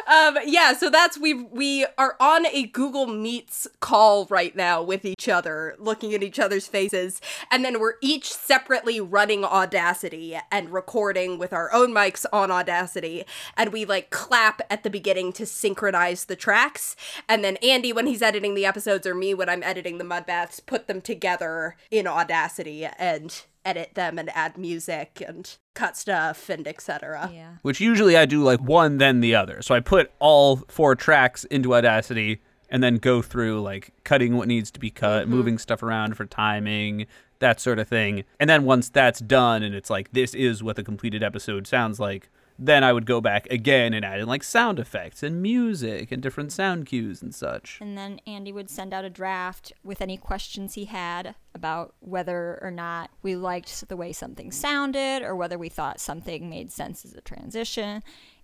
[0.07, 5.05] Um, yeah, so that's we we are on a Google Meets call right now with
[5.05, 10.70] each other, looking at each other's faces, and then we're each separately running Audacity and
[10.70, 13.24] recording with our own mics on Audacity,
[13.57, 16.96] and we like clap at the beginning to synchronize the tracks,
[17.28, 20.26] and then Andy when he's editing the episodes or me when I'm editing the mud
[20.26, 26.49] baths put them together in Audacity and edit them and add music and cut stuff
[26.49, 27.31] and etc.
[27.33, 27.57] Yeah.
[27.62, 29.61] Which usually I do like one then the other.
[29.62, 34.49] So I put all four tracks into Audacity and then go through like cutting what
[34.49, 35.31] needs to be cut, mm-hmm.
[35.31, 37.07] moving stuff around for timing,
[37.41, 38.25] that sort of thing.
[38.41, 42.01] And then once that's done and it's like this is what the completed episode sounds
[42.01, 46.12] like, then I would go back again and add in like sound effects and music
[46.12, 47.78] and different sound cues and such.
[47.80, 52.59] And then Andy would send out a draft with any questions he had about whether
[52.62, 57.05] or not we liked the way something sounded or whether we thought something made sense
[57.05, 58.02] as a transition.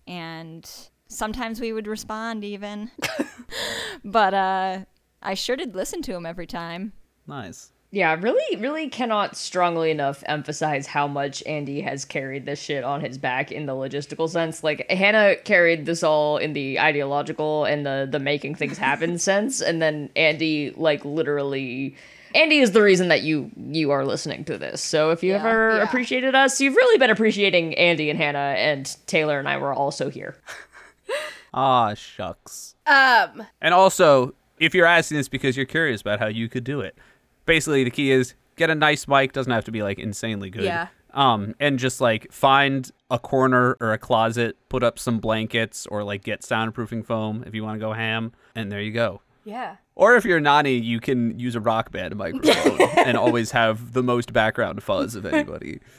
[0.08, 0.68] And
[1.08, 2.90] sometimes we would respond even.
[4.04, 4.84] but uh,
[5.22, 6.92] I sure did listen to him every time.
[7.26, 7.72] Nice.
[7.92, 13.00] Yeah, really, really cannot strongly enough emphasize how much Andy has carried this shit on
[13.00, 14.62] his back in the logistical sense.
[14.62, 19.60] Like Hannah carried this all in the ideological and the the making things happen sense,
[19.60, 21.96] and then Andy like literally.
[22.32, 24.80] Andy is the reason that you you are listening to this.
[24.80, 25.82] So if you Yeah, ever yeah.
[25.82, 30.10] appreciated us, you've really been appreciating Andy and Hannah and Taylor and I were also
[30.10, 30.36] here.
[31.52, 32.76] Ah, shucks.
[32.86, 36.80] Um, And also, if you're asking this because you're curious about how you could do
[36.80, 36.96] it,
[37.50, 39.32] basically the key is get a nice mic.
[39.32, 40.64] Doesn't have to be like insanely good.
[40.64, 40.88] Yeah.
[41.12, 46.04] Um, and just like find a corner or a closet, put up some blankets, or
[46.04, 49.20] like get soundproofing foam if you want to go ham, and there you go.
[49.44, 49.76] yeah.
[49.96, 54.02] Or if you're Nani, you can use a rock band microphone and always have the
[54.02, 55.80] most background fuzz of anybody.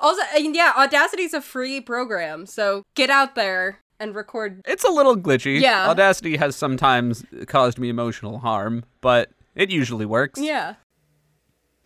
[0.00, 4.62] Also, yeah, Audacity's a free program, so get out there and record.
[4.64, 5.60] It's a little glitchy.
[5.60, 5.88] Yeah.
[5.90, 10.40] Audacity has sometimes caused me emotional harm, but it usually works.
[10.40, 10.74] Yeah.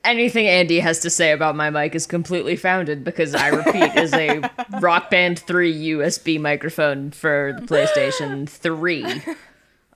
[0.05, 4.13] Anything Andy has to say about my mic is completely founded because I repeat is
[4.13, 4.51] a
[4.81, 9.23] Rock Band 3 USB microphone for the PlayStation 3.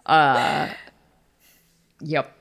[0.06, 0.68] Uh
[2.00, 2.32] Yep.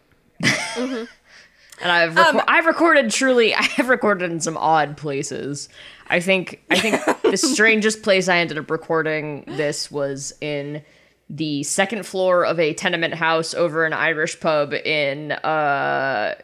[0.44, 5.68] and I've reco- I've recorded truly I have recorded in some odd places.
[6.10, 10.84] I think I think the strangest place I ended up recording this was in
[11.30, 16.36] the second floor of a tenement house over an Irish pub in uh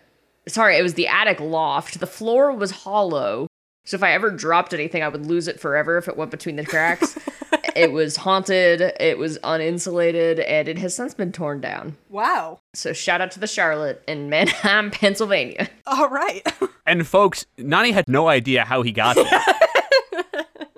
[0.47, 1.99] sorry, it was the attic loft.
[1.99, 3.47] The floor was hollow.
[3.85, 6.55] So if I ever dropped anything, I would lose it forever if it went between
[6.55, 7.17] the cracks.
[7.75, 11.97] it was haunted, it was uninsulated, and it has since been torn down.
[12.09, 12.59] Wow.
[12.73, 15.69] So shout out to the Charlotte in Manheim, Pennsylvania.
[15.85, 16.45] All right.
[16.85, 19.25] And folks, Nani had no idea how he got there.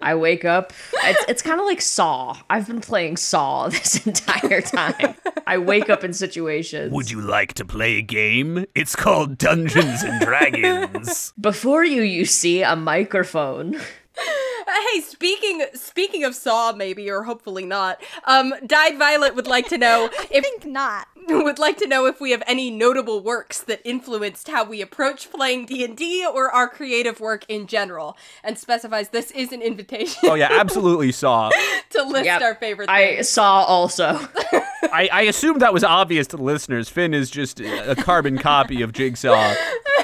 [0.05, 0.71] I wake up.
[1.03, 2.37] It's, it's kind of like Saw.
[2.47, 5.15] I've been playing Saw this entire time.
[5.47, 6.93] I wake up in situations.
[6.93, 8.65] Would you like to play a game?
[8.75, 11.33] It's called Dungeons and Dragons.
[11.41, 13.81] Before you, you see a microphone.
[14.93, 18.01] hey, speaking speaking of Saw, maybe or hopefully not.
[18.25, 21.07] Um, Dyed Violet would like to know I if think not.
[21.27, 25.31] would like to know if we have any notable works that influenced how we approach
[25.31, 30.35] playing D&D or our creative work in general and specifies this is an invitation oh
[30.35, 31.49] yeah, absolutely saw.
[31.89, 32.41] to list Yep.
[32.43, 34.19] our favorite I saw also.
[34.83, 36.89] I, I assumed that was obvious to the listeners.
[36.89, 39.55] Finn is just a carbon copy of Jigsaw.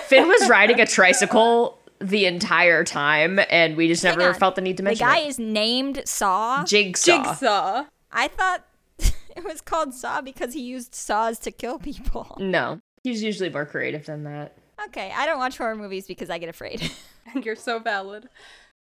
[0.05, 4.36] Finn was riding a tricycle the entire time, and we just Hang never on.
[4.39, 5.06] felt the need to mention.
[5.06, 5.30] The mention guy it.
[5.30, 6.64] is named Saw.
[6.64, 7.24] Jigsaw.
[7.24, 7.86] Jigsaw.
[8.12, 8.66] I thought
[8.99, 12.38] it was called Saw because he used saws to kill people.
[12.39, 14.58] No, he's usually more creative than that.
[14.88, 16.91] Okay, I don't watch horror movies because I get afraid.
[17.34, 18.28] And you're so valid.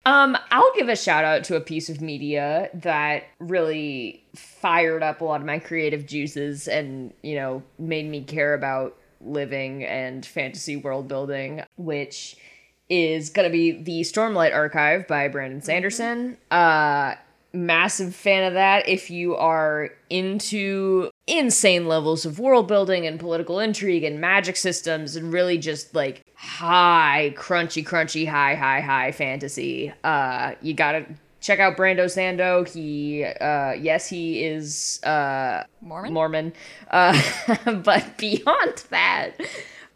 [0.05, 5.21] Um, I'll give a shout out to a piece of media that really fired up
[5.21, 10.27] a lot of my creative juices and, you know, made me care about living and
[10.27, 12.37] fantasy world building, which
[12.89, 16.37] is going to be the Stormlight Archive by Brandon Sanderson.
[16.51, 17.15] Uh
[17.57, 23.59] massive fan of that if you are into insane levels of world building and political
[23.59, 29.93] intrigue and magic systems and really just like high crunchy crunchy high high high fantasy
[30.05, 31.05] uh you gotta
[31.41, 36.13] check out brando sando he uh yes he is uh Mormon?
[36.13, 36.53] mormon
[36.91, 37.21] uh
[37.85, 39.31] but beyond that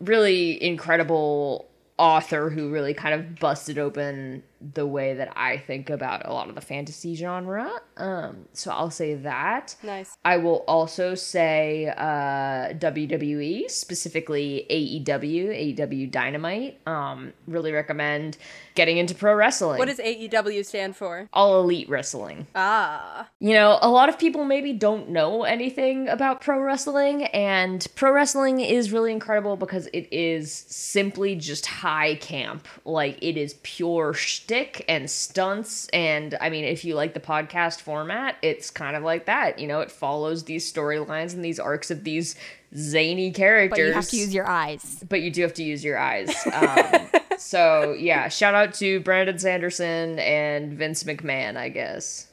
[0.01, 1.70] really incredible
[2.01, 6.49] author who really kind of busted open the way that I think about a lot
[6.49, 7.71] of the fantasy genre.
[7.97, 9.75] Um, so I'll say that.
[9.83, 10.17] Nice.
[10.25, 16.87] I will also say uh, WWE, specifically AEW, AEW Dynamite.
[16.87, 18.37] Um, really recommend
[18.75, 19.79] getting into pro wrestling.
[19.79, 21.29] What does AEW stand for?
[21.33, 22.47] All Elite Wrestling?
[22.55, 23.29] Ah.
[23.41, 28.13] You know, a lot of people maybe don't know anything about pro wrestling, and pro
[28.13, 32.69] wrestling is really incredible because it is simply just high camp.
[32.85, 34.50] Like, it is pure shtick
[34.89, 35.89] and stunts.
[35.89, 39.59] And I mean, if you like the podcast format, it's kind of like that.
[39.59, 42.37] You know, it follows these storylines and these arcs of these
[42.77, 43.79] zany characters.
[43.79, 45.05] But you have to use your eyes.
[45.09, 46.35] but you do have to use your eyes.
[46.53, 52.29] Um, so, yeah, shout out to Brandon Sanderson and Vince McMahon, I guess.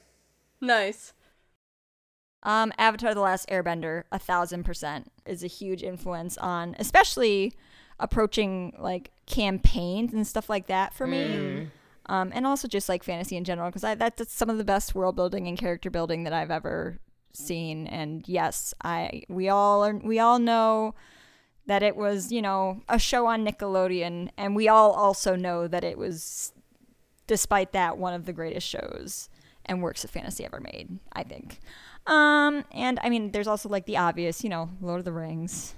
[0.62, 1.14] Nice.
[2.44, 7.54] Um, Avatar: The Last Airbender, a thousand percent, is a huge influence on, especially
[8.00, 11.70] approaching like campaigns and stuff like that for me.
[12.10, 15.16] Um, and also just like fantasy in general, because that's some of the best world
[15.16, 17.00] building and character building that I've ever
[17.34, 17.88] seen.
[17.88, 20.96] And yes, I we all are we all know
[21.66, 25.84] that it was you know a show on Nickelodeon, and we all also know that
[25.84, 26.54] it was,
[27.28, 29.30] despite that, one of the greatest shows
[29.66, 31.00] and works of fantasy ever made.
[31.12, 31.60] I think.
[32.06, 35.76] Um, and I mean, there's also like the obvious, you know, Lord of the Rings.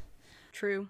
[0.51, 0.89] True.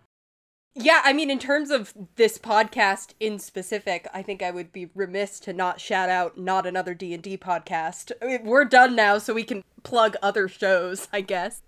[0.76, 4.90] Yeah, I mean, in terms of this podcast in specific, I think I would be
[4.96, 8.12] remiss to not shout out not another D and D podcast.
[8.44, 11.62] We're done now, so we can plug other shows, I guess.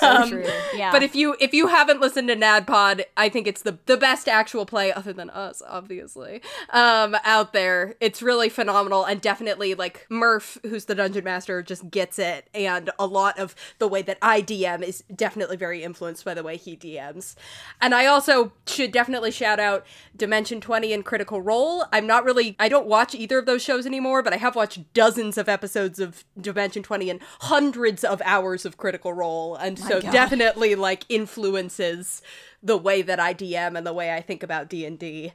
[0.00, 0.44] So true.
[0.74, 0.90] Yeah.
[0.90, 4.28] But if you if you haven't listened to NADPod, I think it's the the best
[4.28, 7.94] actual play other than us, obviously, um, out there.
[8.00, 12.48] It's really phenomenal and definitely like Murph, who's the dungeon master, just gets it.
[12.54, 16.42] And a lot of the way that I DM is definitely very influenced by the
[16.42, 17.34] way he DMs.
[17.80, 19.86] And I also should definitely shout out
[20.16, 21.84] Dimension 20 and Critical Role.
[21.92, 24.92] I'm not really I don't watch either of those shows anymore, but I have watched
[24.94, 27.20] dozens of episodes of Dimension 20 and
[27.52, 29.56] hundreds of hours of Critical Role.
[29.56, 30.10] And so God.
[30.10, 32.22] definitely like influences
[32.62, 35.34] the way that I DM and the way I think about D&D.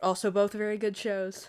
[0.00, 1.48] Also both very good shows.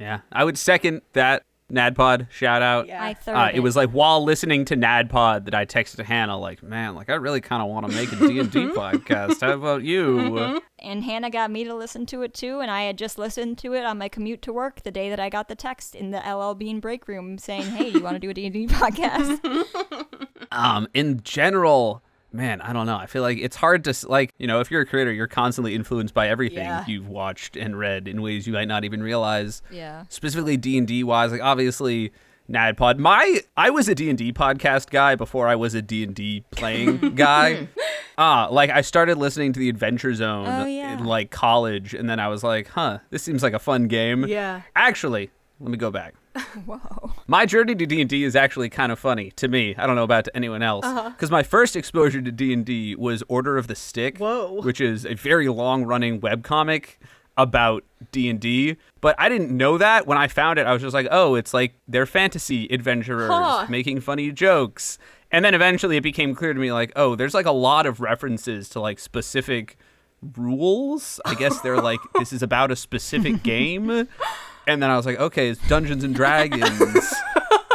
[0.00, 2.86] Yeah, I would second that NADPod shout out.
[2.86, 3.02] Yeah.
[3.02, 6.62] I third Uh, it was like while listening to NADPod that I texted Hannah, like,
[6.62, 9.40] man, like I really kind of want to make a D&D podcast.
[9.40, 10.60] How about you?
[10.78, 13.74] and Hannah got me to listen to it too, and I had just listened to
[13.74, 16.18] it on my commute to work the day that I got the text in the
[16.18, 19.40] LL Bean break room saying, "Hey, you want to do a D&D podcast?"
[20.52, 22.02] Um, in general,
[22.36, 22.96] man, I don't know.
[22.96, 25.74] I feel like it's hard to like, you know, if you're a creator, you're constantly
[25.74, 26.84] influenced by everything Yeah.
[26.86, 29.62] you've watched and read in ways you might not even realize.
[29.70, 30.04] Yeah.
[30.08, 32.12] Specifically D&D wise, like obviously
[32.50, 32.98] NADPod.
[32.98, 37.68] My I was a D&D podcast guy before I was a D&D playing guy.
[38.18, 40.96] Ah, like I started listening to the Adventure Zone Oh, yeah.
[40.96, 44.24] in like college and then I was like, "Huh, this seems like a fun game."
[44.26, 44.62] Yeah.
[44.76, 45.30] Actually,
[45.60, 46.14] let me go back.
[46.66, 47.12] Whoa.
[47.26, 49.74] My journey to D&D is actually kind of funny to me.
[49.76, 50.84] I don't know about to anyone else.
[50.84, 51.10] Uh-huh.
[51.10, 54.60] Because my first exposure to D&D was Order of the Stick, Whoa.
[54.62, 56.96] which is a very long-running webcomic
[57.36, 58.76] about D&D.
[59.00, 60.06] But I didn't know that.
[60.06, 63.66] When I found it, I was just like, oh, it's like they're fantasy adventurers Huh.
[63.68, 64.98] making funny jokes.
[65.30, 68.00] And then eventually it became clear to me like, oh, there's like a lot of
[68.00, 69.76] references to like specific
[70.36, 71.20] rules.
[71.24, 74.08] I guess they're like, this is about a specific game.
[74.66, 77.14] And then I was like, okay, it's Dungeons and Dragons.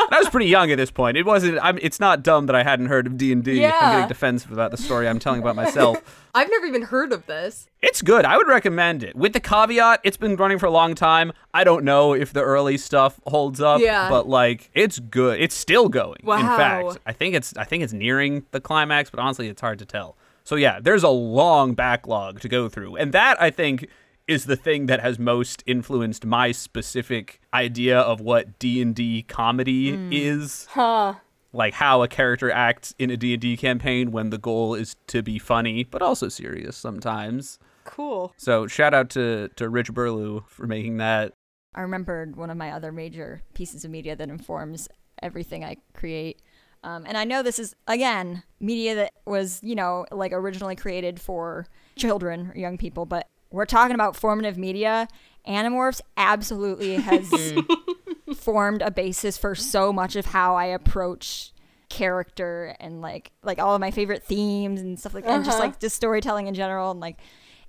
[0.03, 1.15] And I was pretty young at this point.
[1.15, 1.57] It wasn't.
[1.63, 3.51] I'm, it's not dumb that I hadn't heard of D and D.
[3.63, 3.91] I'm Yeah.
[3.93, 6.01] getting defensive about the story I'm telling about myself.
[6.35, 7.69] I've never even heard of this.
[7.81, 8.25] It's good.
[8.25, 9.15] I would recommend it.
[9.15, 11.31] With the caveat, it's been running for a long time.
[11.53, 13.79] I don't know if the early stuff holds up.
[13.79, 14.09] Yeah.
[14.09, 15.39] But like, it's good.
[15.39, 16.17] It's still going.
[16.23, 16.57] In Wow.
[16.57, 17.55] fact, I think it's.
[17.55, 19.09] I think it's nearing the climax.
[19.09, 20.17] But honestly, it's hard to tell.
[20.43, 23.87] So yeah, there's a long backlog to go through, and that I think
[24.31, 30.67] is the thing that has most influenced my specific idea of what D&D comedy is
[30.71, 31.15] Huh.
[31.53, 35.37] like how a character acts in a D&D campaign when the goal is to be
[35.37, 37.59] funny but also serious sometimes.
[37.83, 38.33] Cool.
[38.37, 41.33] So shout out to to Rich Burlew for making that.
[41.73, 44.87] I remembered one of my other major pieces of media that informs
[45.21, 46.41] everything I create.
[46.83, 51.19] Um, and I know this is, again, media that was, you know, like originally created
[51.19, 55.07] for children or young people, but we're talking about formative media.
[55.47, 58.35] Animorphs absolutely has mm.
[58.35, 61.53] formed a basis for so much of how I approach
[61.89, 65.57] character and like like all of my favorite themes and stuff like that and just
[65.57, 65.67] uh-huh.
[65.67, 67.17] like just storytelling in general and like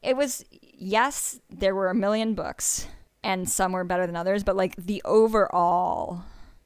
[0.00, 0.44] it was
[0.78, 2.86] yes there were a million books
[3.24, 6.22] and some were better than others but like the overall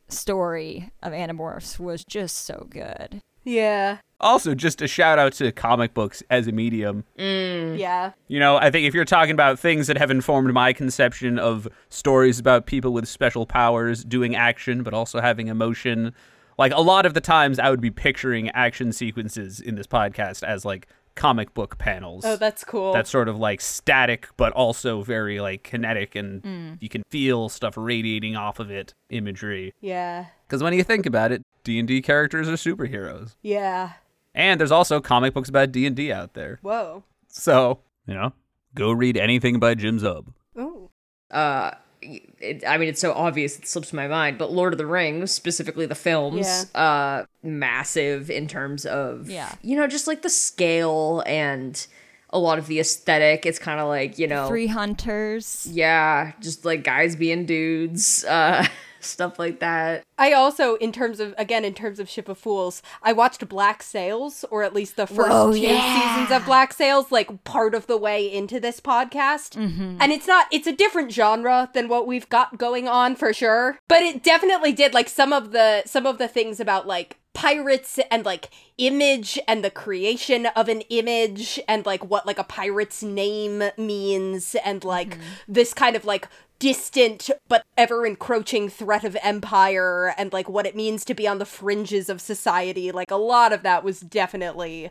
[0.06, 3.98] story of animorphs was just so good Yeah.
[4.20, 7.04] Also, just a shout out to comic books as a medium.
[7.18, 7.78] Mm.
[7.78, 8.12] Yeah.
[8.28, 11.68] You know, I think if you're talking about things that have informed my conception of
[11.90, 16.14] stories about people with special powers doing action, but also having emotion,
[16.58, 20.42] like a lot of the times I would be picturing action sequences in this podcast
[20.42, 22.24] as like comic book panels.
[22.24, 22.92] Oh, that's cool.
[22.92, 26.78] that's sort of like static, but also very like kinetic, and mm.
[26.80, 28.94] you can feel stuff radiating off of it.
[29.10, 30.26] Imagery, yeah.
[30.46, 33.92] because when you think about it, D and D characters are superheroes, Yeah.
[34.36, 36.60] And there's also comic books about D and D out there.
[36.62, 37.02] Whoa.
[37.26, 38.32] So you know,
[38.76, 40.26] go read anything by Jim Zub.
[40.58, 40.90] Ooh.
[41.32, 41.72] uh
[42.02, 45.32] it, I mean, it's so obvious it slips my mind, but Lord of the Rings,
[45.32, 49.52] specifically the films, uh, massive in terms of, Yeah.
[49.62, 51.84] you know, just like the scale and
[52.30, 53.44] a lot of the aesthetic.
[53.46, 55.66] It's kind of like, you know, Three hunters.
[55.68, 58.64] yeah, just like guys being dudes, uh,
[59.06, 60.02] stuff like that.
[60.18, 63.82] I also, in terms of again, in terms of Ship of Fools, I watched Black
[63.82, 66.14] Sails, or at least the first Whoa, two yeah.
[66.14, 69.56] seasons of Black Sails, like part of the way into this podcast.
[69.56, 69.98] Mm-hmm.
[70.00, 73.78] And it's not, it's a different genre than what we've got going on for sure.
[73.88, 78.00] But it definitely did like some of the some of the things about like pirates
[78.10, 78.48] and like
[78.78, 84.56] image and the creation of an image and like what like a pirate's name means
[84.64, 85.22] and like mm-hmm.
[85.46, 86.28] this kind of like
[86.58, 91.38] distant but ever encroaching threat of empire and like what it means to be on
[91.38, 94.90] the fringes of society like a lot of that was definitely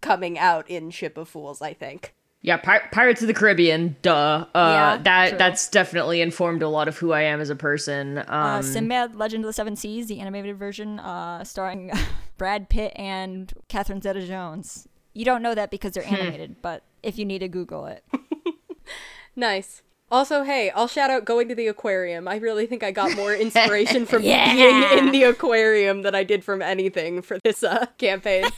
[0.00, 4.44] coming out in ship of fools i think Yeah, Pir- Pirates of the Caribbean, duh.
[4.54, 5.38] Uh, Yeah, that true.
[5.38, 8.18] that's definitely informed a lot of who I am as a person.
[8.18, 11.90] Um, Uh, Sinbad, Legend of the Seven Seas, the animated version, uh, starring
[12.36, 14.86] Brad Pitt and Catherine Zeta-Jones.
[15.14, 18.04] You don't know that because they're animated, but if you need to Google it,
[19.36, 19.82] nice
[20.14, 23.34] also hey i'll shout out going to the aquarium i really think i got more
[23.46, 24.52] inspiration from Yeah.
[24.54, 28.44] being in the aquarium than i did from anything for this uh, campaign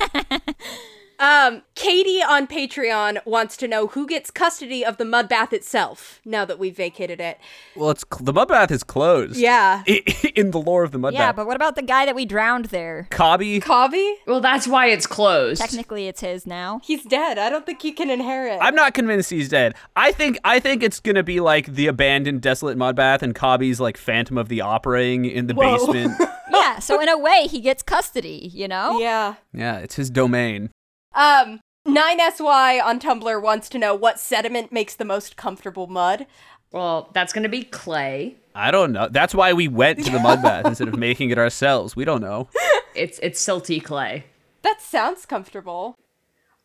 [1.18, 6.20] Um, Katie on Patreon wants to know who gets custody of the mud bath itself
[6.24, 7.38] now that we've vacated it.
[7.74, 9.36] Well, it's cl- the mud bath is closed.
[9.36, 9.82] Yeah.
[9.88, 11.20] I- in the lore of the mud yeah.
[11.20, 11.26] bath.
[11.28, 13.06] Yeah, but what about the guy that we drowned there?
[13.10, 13.60] Cobby.
[13.60, 14.14] Kavi?
[14.26, 15.60] well, that's why it's closed.
[15.60, 16.80] Technically, it's his now.
[16.84, 17.38] He's dead.
[17.38, 18.58] I don't think he can inherit.
[18.60, 19.74] I'm not convinced he's dead.
[19.94, 23.80] I think I think it's gonna be like the abandoned, desolate mud bath, and Cobby's
[23.80, 25.86] like Phantom of the Operaing in the Whoa.
[25.86, 26.20] basement.
[26.48, 26.78] Yeah.
[26.78, 28.50] So in a way, he gets custody.
[28.52, 28.98] You know.
[28.98, 29.34] yeah.
[29.52, 30.70] yeah, it's his domain.
[31.16, 36.26] Um, 9SY on Tumblr wants to know what sediment makes the most comfortable mud.
[36.72, 38.36] Well, that's gonna be clay.
[38.54, 39.08] I don't know.
[39.10, 41.96] That's why we went to the mud bath instead of making it ourselves.
[41.96, 42.48] We don't know.
[42.94, 44.24] It's it's silty clay.
[44.62, 45.96] That sounds comfortable.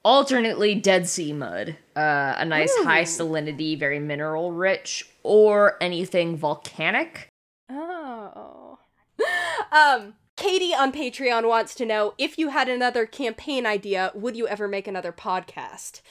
[0.04, 7.30] Alternately, Dead Sea mud, uh, a nice high salinity, very mineral rich, or anything volcanic.
[7.70, 8.80] Oh.
[9.72, 14.48] um, Katie on Patreon wants to know if you had another campaign idea, would you
[14.48, 16.02] ever make another podcast?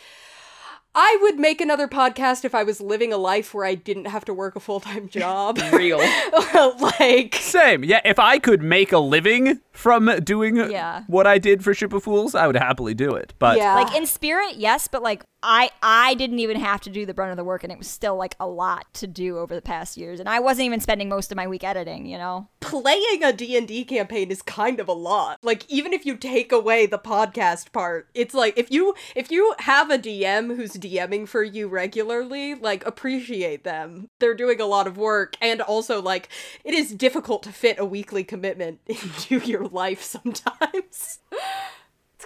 [0.95, 4.25] I would make another podcast if I was living a life where I didn't have
[4.27, 5.59] to work a full time job.
[5.73, 5.99] Real.
[6.81, 7.85] like, Same.
[7.85, 11.03] Yeah, if I could make a living from doing Yeah.
[11.07, 13.35] what I did for Ship of Fools, I would happily do it.
[13.39, 13.75] But yeah.
[13.75, 17.31] Like in spirit, yes, but like I I didn't even have to do the brunt
[17.31, 19.97] of the work, and it was still like a lot to do over the past
[19.97, 22.07] years, and I wasn't even spending most of my week editing.
[22.07, 22.49] You know.
[22.61, 25.39] playing a D&D campaign is kind of a lot.
[25.43, 29.55] Like even if you take away the podcast part, it's like if you if you
[29.61, 34.09] have a DM who's DMing for you regularly, like appreciate them.
[34.19, 36.29] They're doing a lot of work and also like
[36.65, 41.21] it is difficult to fit a weekly commitment into your life sometimes.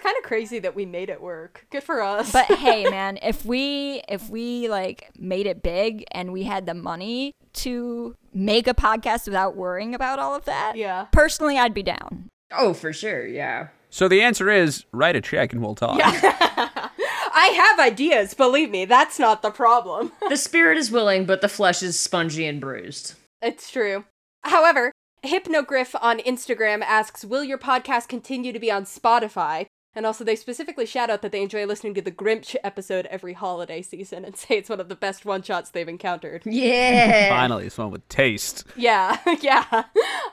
[0.05, 1.65] It's kind of crazy that we made it work.
[1.71, 2.31] Good for us.
[2.31, 6.75] But hey, man, if we if we like made it big and we had the
[6.75, 11.07] money to make a podcast without worrying about all of that, Yeah.
[11.11, 12.29] personally, I'd be down.
[12.55, 13.69] Oh, for sure, yeah.
[13.89, 15.99] so the answer is write a check and we'll talk.
[16.03, 18.85] I have ideas, believe me.
[18.85, 20.11] That's not the problem.
[20.29, 23.15] The spirit is willing, but the flesh is spongy and bruised.
[23.41, 24.05] It's true.
[24.43, 24.91] However,
[25.23, 30.35] Hypnogriff on Instagram asks, "Will your podcast continue to be on Spotify?" And also, they
[30.35, 34.35] specifically shout out that they enjoy listening to the Grimch episode every holiday season and
[34.37, 36.43] say it's one of the best one shots they've encountered.
[36.45, 37.29] Yeah.
[37.29, 38.65] Finally, someone with taste.
[38.75, 39.83] Yeah, yeah.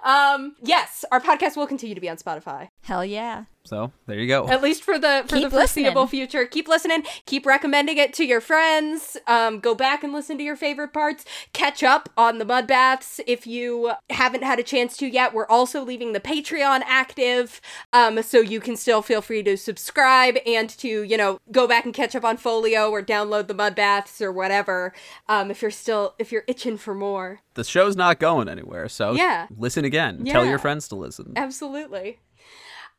[0.02, 3.44] Um, yes, our podcast will continue to be on Spotify Hell yeah.
[3.64, 4.48] So there you go.
[4.48, 6.26] at least for the for Keep the foreseeable listening.
[6.26, 6.44] future.
[6.46, 7.04] Keep listening.
[7.26, 9.16] Keep recommending it to your friends.
[9.28, 11.24] Um, go back and listen to your favorite parts.
[11.52, 15.32] Catch up on the mud baths if you haven't had a chance to yet.
[15.32, 17.60] We're also leaving the Patreon active,
[17.92, 21.84] um, so you can still feel free to subscribe and to you know go back
[21.84, 24.92] and catch up on Folio or download the mud baths or whatever.
[25.28, 27.42] Um, if you're still if you're itching for more.
[27.54, 29.46] The show's not going anywhere, so Yeah.
[29.56, 30.24] listen again.
[30.24, 31.34] Tell your friends to listen.
[31.36, 32.18] Absolutely.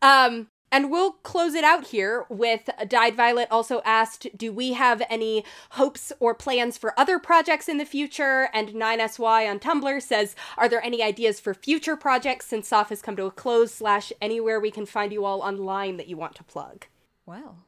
[0.04, 5.04] Um, And we'll close it out here with Dyed Violet also asked, Do we have
[5.08, 8.50] any hopes or plans for other projects in the future?
[8.56, 13.04] And 9SY on Tumblr says, Are there any ideas for future projects since SOF has
[13.04, 16.34] come to a close, slash anywhere we can find you all online that you want
[16.38, 16.88] to plug?
[17.28, 17.60] Well,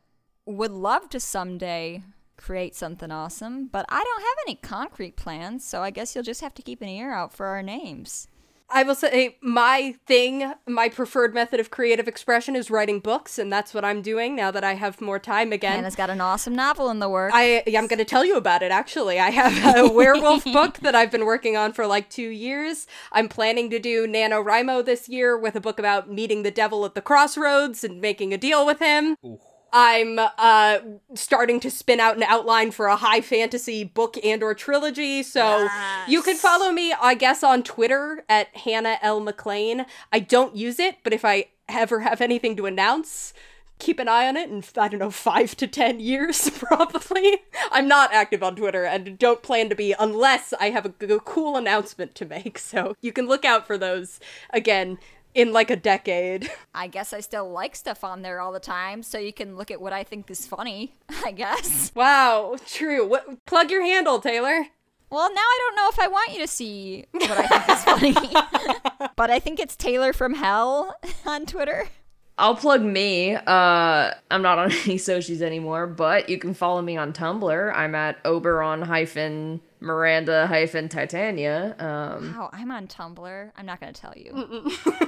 [0.47, 2.03] would love to someday
[2.37, 6.41] create something awesome, but I don't have any concrete plans, so I guess you'll just
[6.41, 8.27] have to keep an ear out for our names.
[8.69, 13.53] I will say my thing, my preferred method of creative expression is writing books, and
[13.53, 15.75] that's what I'm doing now that I have more time again.
[15.75, 17.33] Hannah's got an awesome novel in the works.
[17.35, 19.19] I I'm going to tell you about it actually.
[19.19, 22.87] I have a werewolf book that I've been working on for like 2 years.
[23.11, 26.95] I'm planning to do NaNoWriMo this year with a book about meeting the devil at
[26.95, 29.17] the crossroads and making a deal with him.
[29.23, 29.39] Ooh.
[29.77, 30.79] I'm uh
[31.15, 35.21] starting to spin out an outline for a high fantasy book and or trilogy.
[35.21, 36.09] So yes.
[36.09, 39.19] you can follow me, I guess, on Twitter at Hannah L.
[39.19, 39.85] McLean.
[40.13, 43.33] I don't use it, but if I ever have anything to announce,
[43.77, 47.39] keep an eye on it in I don't know five to ten years probably.
[47.69, 51.19] I'm not active on Twitter and don't plan to be unless I have a, g-
[51.25, 52.59] cool announcement to make.
[52.65, 54.19] So you can look out for those.
[54.51, 54.97] Again,
[55.35, 56.49] in like a decade.
[56.73, 59.69] I guess I still like stuff on there all the time, so you can look
[59.69, 61.91] at what I think is funny, I guess.
[61.93, 63.05] Wow, true.
[63.05, 64.67] What plug your handle, Taylor?
[65.11, 67.83] Well, now I don't know if I want you to see what I think is
[67.83, 69.09] funny.
[69.15, 70.95] but I think it's Taylor from Hell
[71.25, 71.89] on Twitter.
[72.37, 73.35] I'll plug me.
[73.35, 77.73] Uh, I'm not on any socials anymore, but you can follow me on Tumblr.
[77.75, 81.75] I'm at Oberon hyphen Miranda hyphen Titania.
[81.79, 83.51] Um, wow, I'm on Tumblr.
[83.55, 84.33] I'm not gonna tell you.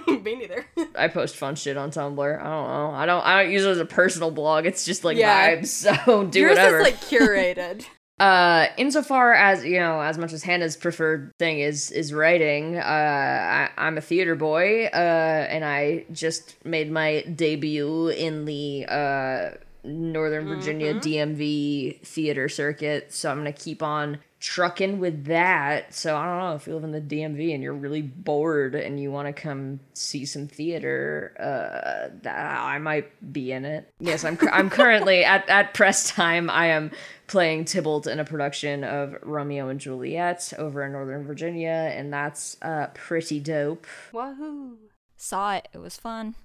[0.24, 0.66] Me neither.
[0.96, 2.40] I post fun shit on Tumblr.
[2.40, 2.92] I don't know.
[2.92, 3.26] I don't.
[3.26, 4.66] I don't use it as a personal blog.
[4.66, 5.56] It's just like yeah.
[5.56, 5.68] vibes.
[5.98, 6.78] So do Yours whatever.
[6.80, 7.86] Yours is like curated.
[8.20, 12.82] uh insofar as you know as much as hannah's preferred thing is is writing uh
[12.82, 19.50] I, i'm a theater boy uh and i just made my debut in the uh
[19.84, 21.40] northern virginia mm-hmm.
[21.40, 25.94] dmv theater circuit so i'm gonna keep on trucking with that.
[25.94, 29.00] So I don't know if you live in the DMV and you're really bored and
[29.00, 33.90] you want to come see some theater, uh, that I might be in it.
[34.00, 34.38] Yes, I'm.
[34.52, 36.50] I'm currently at at press time.
[36.50, 36.92] I am
[37.28, 42.58] playing Tybalt in a production of Romeo and Juliet over in Northern Virginia, and that's
[42.62, 43.88] uh pretty dope.
[44.12, 44.78] Wahoo!
[45.16, 45.68] Saw it.
[45.74, 46.36] It was fun.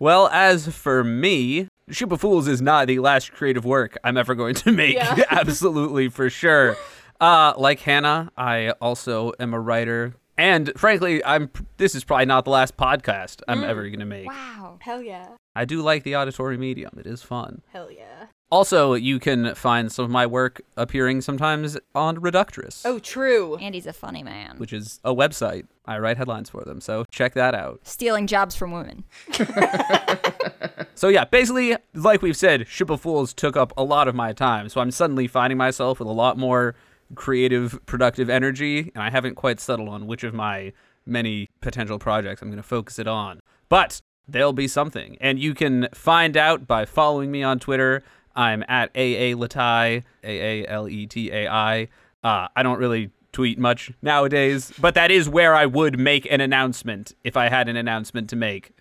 [0.00, 4.34] Well, as for me, Ship of Fools is not the last creative work I'm ever
[4.34, 4.94] going to make.
[4.94, 5.24] Yeah.
[5.30, 6.76] Absolutely, for sure.
[7.20, 10.14] Uh, like Hannah, I also am a writer.
[10.36, 13.66] And frankly, I'm this is probably not the last podcast I'm mm.
[13.66, 14.28] ever going to make.
[14.28, 14.78] Wow.
[14.80, 15.30] Hell yeah.
[15.56, 16.92] I do like the auditory medium.
[16.96, 17.62] It is fun.
[17.72, 18.26] Hell yeah.
[18.50, 22.80] Also, you can find some of my work appearing sometimes on Reductress.
[22.84, 23.56] Oh, true.
[23.56, 24.56] Andy's a funny man.
[24.56, 25.66] Which is a website.
[25.84, 27.80] I write headlines for them, so check that out.
[27.82, 29.04] Stealing jobs from women.
[30.94, 34.32] so yeah, basically, like we've said, Ship of Fools took up a lot of my
[34.32, 36.74] time, so I'm suddenly finding myself with a lot more
[37.14, 40.72] creative, productive energy, and I haven't quite settled on which of my
[41.06, 43.40] many potential projects I'm going to focus it on.
[43.68, 48.02] But there'll be something, and you can find out by following me on Twitter.
[48.36, 51.88] I'm at AA Letai, A A L E T A I.
[52.22, 56.40] Uh, I don't really tweet much nowadays, but that is where I would make an
[56.40, 58.72] announcement if I had an announcement to make.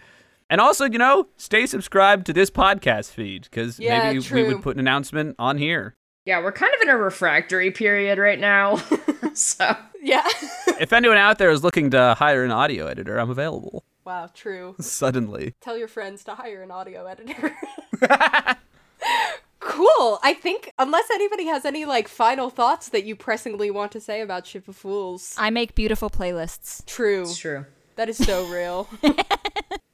[0.50, 4.48] And also, you know, stay subscribed to this podcast feed because yeah, maybe true.
[4.48, 5.96] we would put an announcement on here.
[6.28, 8.76] Yeah, we're kind of in a refractory period right now.
[9.34, 10.28] so, yeah.
[10.78, 13.86] if anyone out there is looking to hire an audio editor, I'm available.
[14.04, 14.76] Wow, true.
[14.78, 15.54] Suddenly.
[15.62, 17.56] Tell your friends to hire an audio editor.
[19.62, 20.20] cool.
[20.22, 24.20] I think unless anybody has any like final thoughts that you pressingly want to say
[24.20, 25.34] about Ship of Fools.
[25.38, 26.86] I make beautiful playlists.
[26.86, 27.22] True.
[27.22, 27.66] It's true.
[27.96, 28.90] That is so real.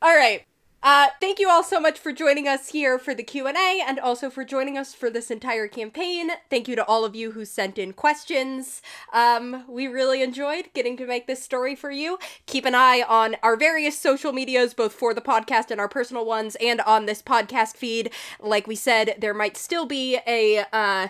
[0.01, 0.47] All right.
[0.83, 4.29] Uh, thank you all so much for joining us here for the Q&A and also
[4.29, 6.29] for joining us for this entire campaign.
[6.49, 8.81] Thank you to all of you who sent in questions.
[9.13, 12.19] Um, we really enjoyed getting to make this story for you.
[12.47, 16.25] Keep an eye on our various social medias, both for the podcast and our personal
[16.25, 18.11] ones, and on this podcast feed.
[18.41, 21.07] Like we said, there might still be a, uh,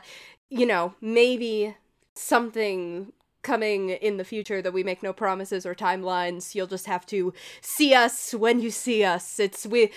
[0.52, 1.76] you know, maybe
[2.14, 3.12] something
[3.44, 6.56] coming in the future that we make no promises or timelines.
[6.56, 9.40] You'll just have to see us when you see us.
[9.40, 9.92] It's we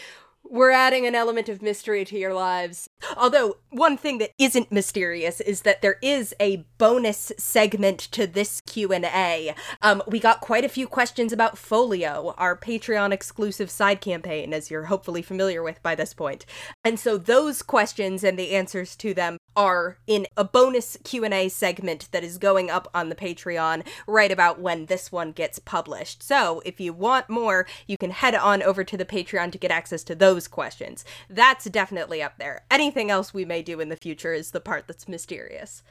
[0.50, 2.88] we're adding an element of mystery to your lives.
[3.16, 8.60] Although, one thing that isn't mysterious is that there is a bonus segment to this
[8.62, 9.54] Q&A.
[9.82, 14.70] Um, we got quite a few questions about Folio, our Patreon exclusive side campaign, as
[14.70, 16.46] you're hopefully familiar with by this point.
[16.84, 22.08] And so those questions and the answers to them are in a bonus Q&A segment
[22.12, 26.22] that is going up on the Patreon right about when this one gets published.
[26.22, 29.70] So, if you want more, you can head on over to the Patreon to get
[29.70, 31.02] access to those those questions.
[31.30, 32.64] That's definitely up there.
[32.70, 35.82] Anything else we may do in the future is the part that's mysterious.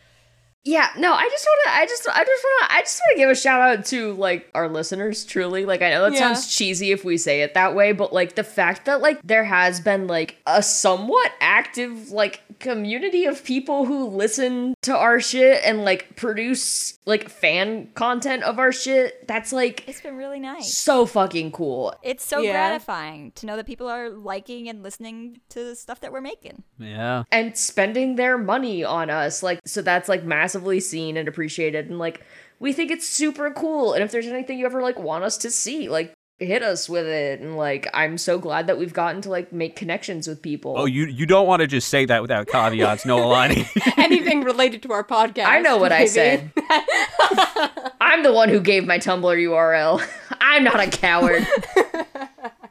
[0.65, 3.11] Yeah, no, I just want to, I just, I just want to, I just want
[3.15, 5.23] to give a shout out to like our listeners.
[5.23, 6.19] Truly, like I know that Yeah.
[6.19, 9.43] sounds cheesy if we say it that way, but like the fact that like there
[9.43, 15.61] has been like a somewhat active like community of people who listen to our shit
[15.63, 19.27] and like produce like fan content of our shit.
[19.27, 20.75] That's like It's been really nice.
[20.75, 21.93] so fucking cool.
[22.01, 22.53] It's so Yeah.
[22.53, 26.63] gratifying to know that people are liking and listening to the stuff that we're making.
[26.79, 27.23] Yeah.
[27.31, 30.23] and spending their money on us like so that's like
[30.56, 32.22] massively seen and appreciated and like
[32.60, 35.52] we think it's super cool and if there's anything you ever like want us to
[35.52, 39.30] see like hit us with it and like i'm so glad that we've gotten to
[39.30, 42.48] like make connections with people Oh, you you don't want to just say that without
[42.48, 43.65] caveats, no Alani.
[43.98, 45.45] Anything related to our podcast.
[45.48, 46.07] i know what i maybe.
[46.10, 46.52] said
[48.02, 50.02] i'm the one who gave my tumblr url
[50.41, 51.45] i'm not a coward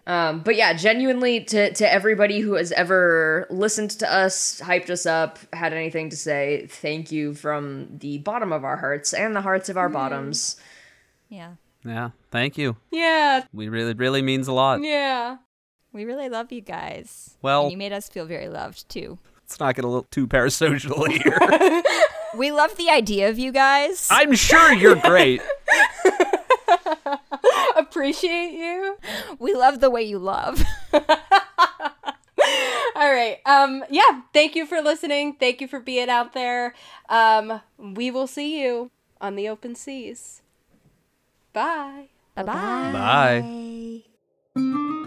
[0.07, 5.07] Um, but yeah, genuinely to to everybody who has ever listened to us, hyped us
[5.07, 9.41] up, had anything to say, thank you from the bottom of our hearts and the
[9.41, 10.57] hearts of our bottoms.
[11.31, 11.55] Yeah.
[11.85, 12.11] yeah.
[12.31, 12.77] Thank you.
[12.91, 14.83] Yeah, We really really means a lot.
[14.83, 15.39] yeah.
[15.93, 17.37] We really love you guys.
[17.41, 19.19] Well- and you made us feel very loved too.
[19.43, 21.83] Let's not get a little too parasocial here.
[22.37, 24.09] We love the idea of you guys.
[24.11, 25.41] I'm sure you're great.
[27.95, 28.99] Appreciate you.
[29.39, 30.61] we love the way you love.
[30.93, 31.01] All
[32.97, 33.39] right.
[33.47, 35.35] Um yeah, thank you for listening.
[35.35, 36.75] Thank you for being out there.
[37.09, 38.91] Um we will see you
[39.21, 40.43] on the open seas.
[41.53, 42.09] Bye.
[42.35, 44.03] Bye-bye.
[44.57, 45.05] Bye.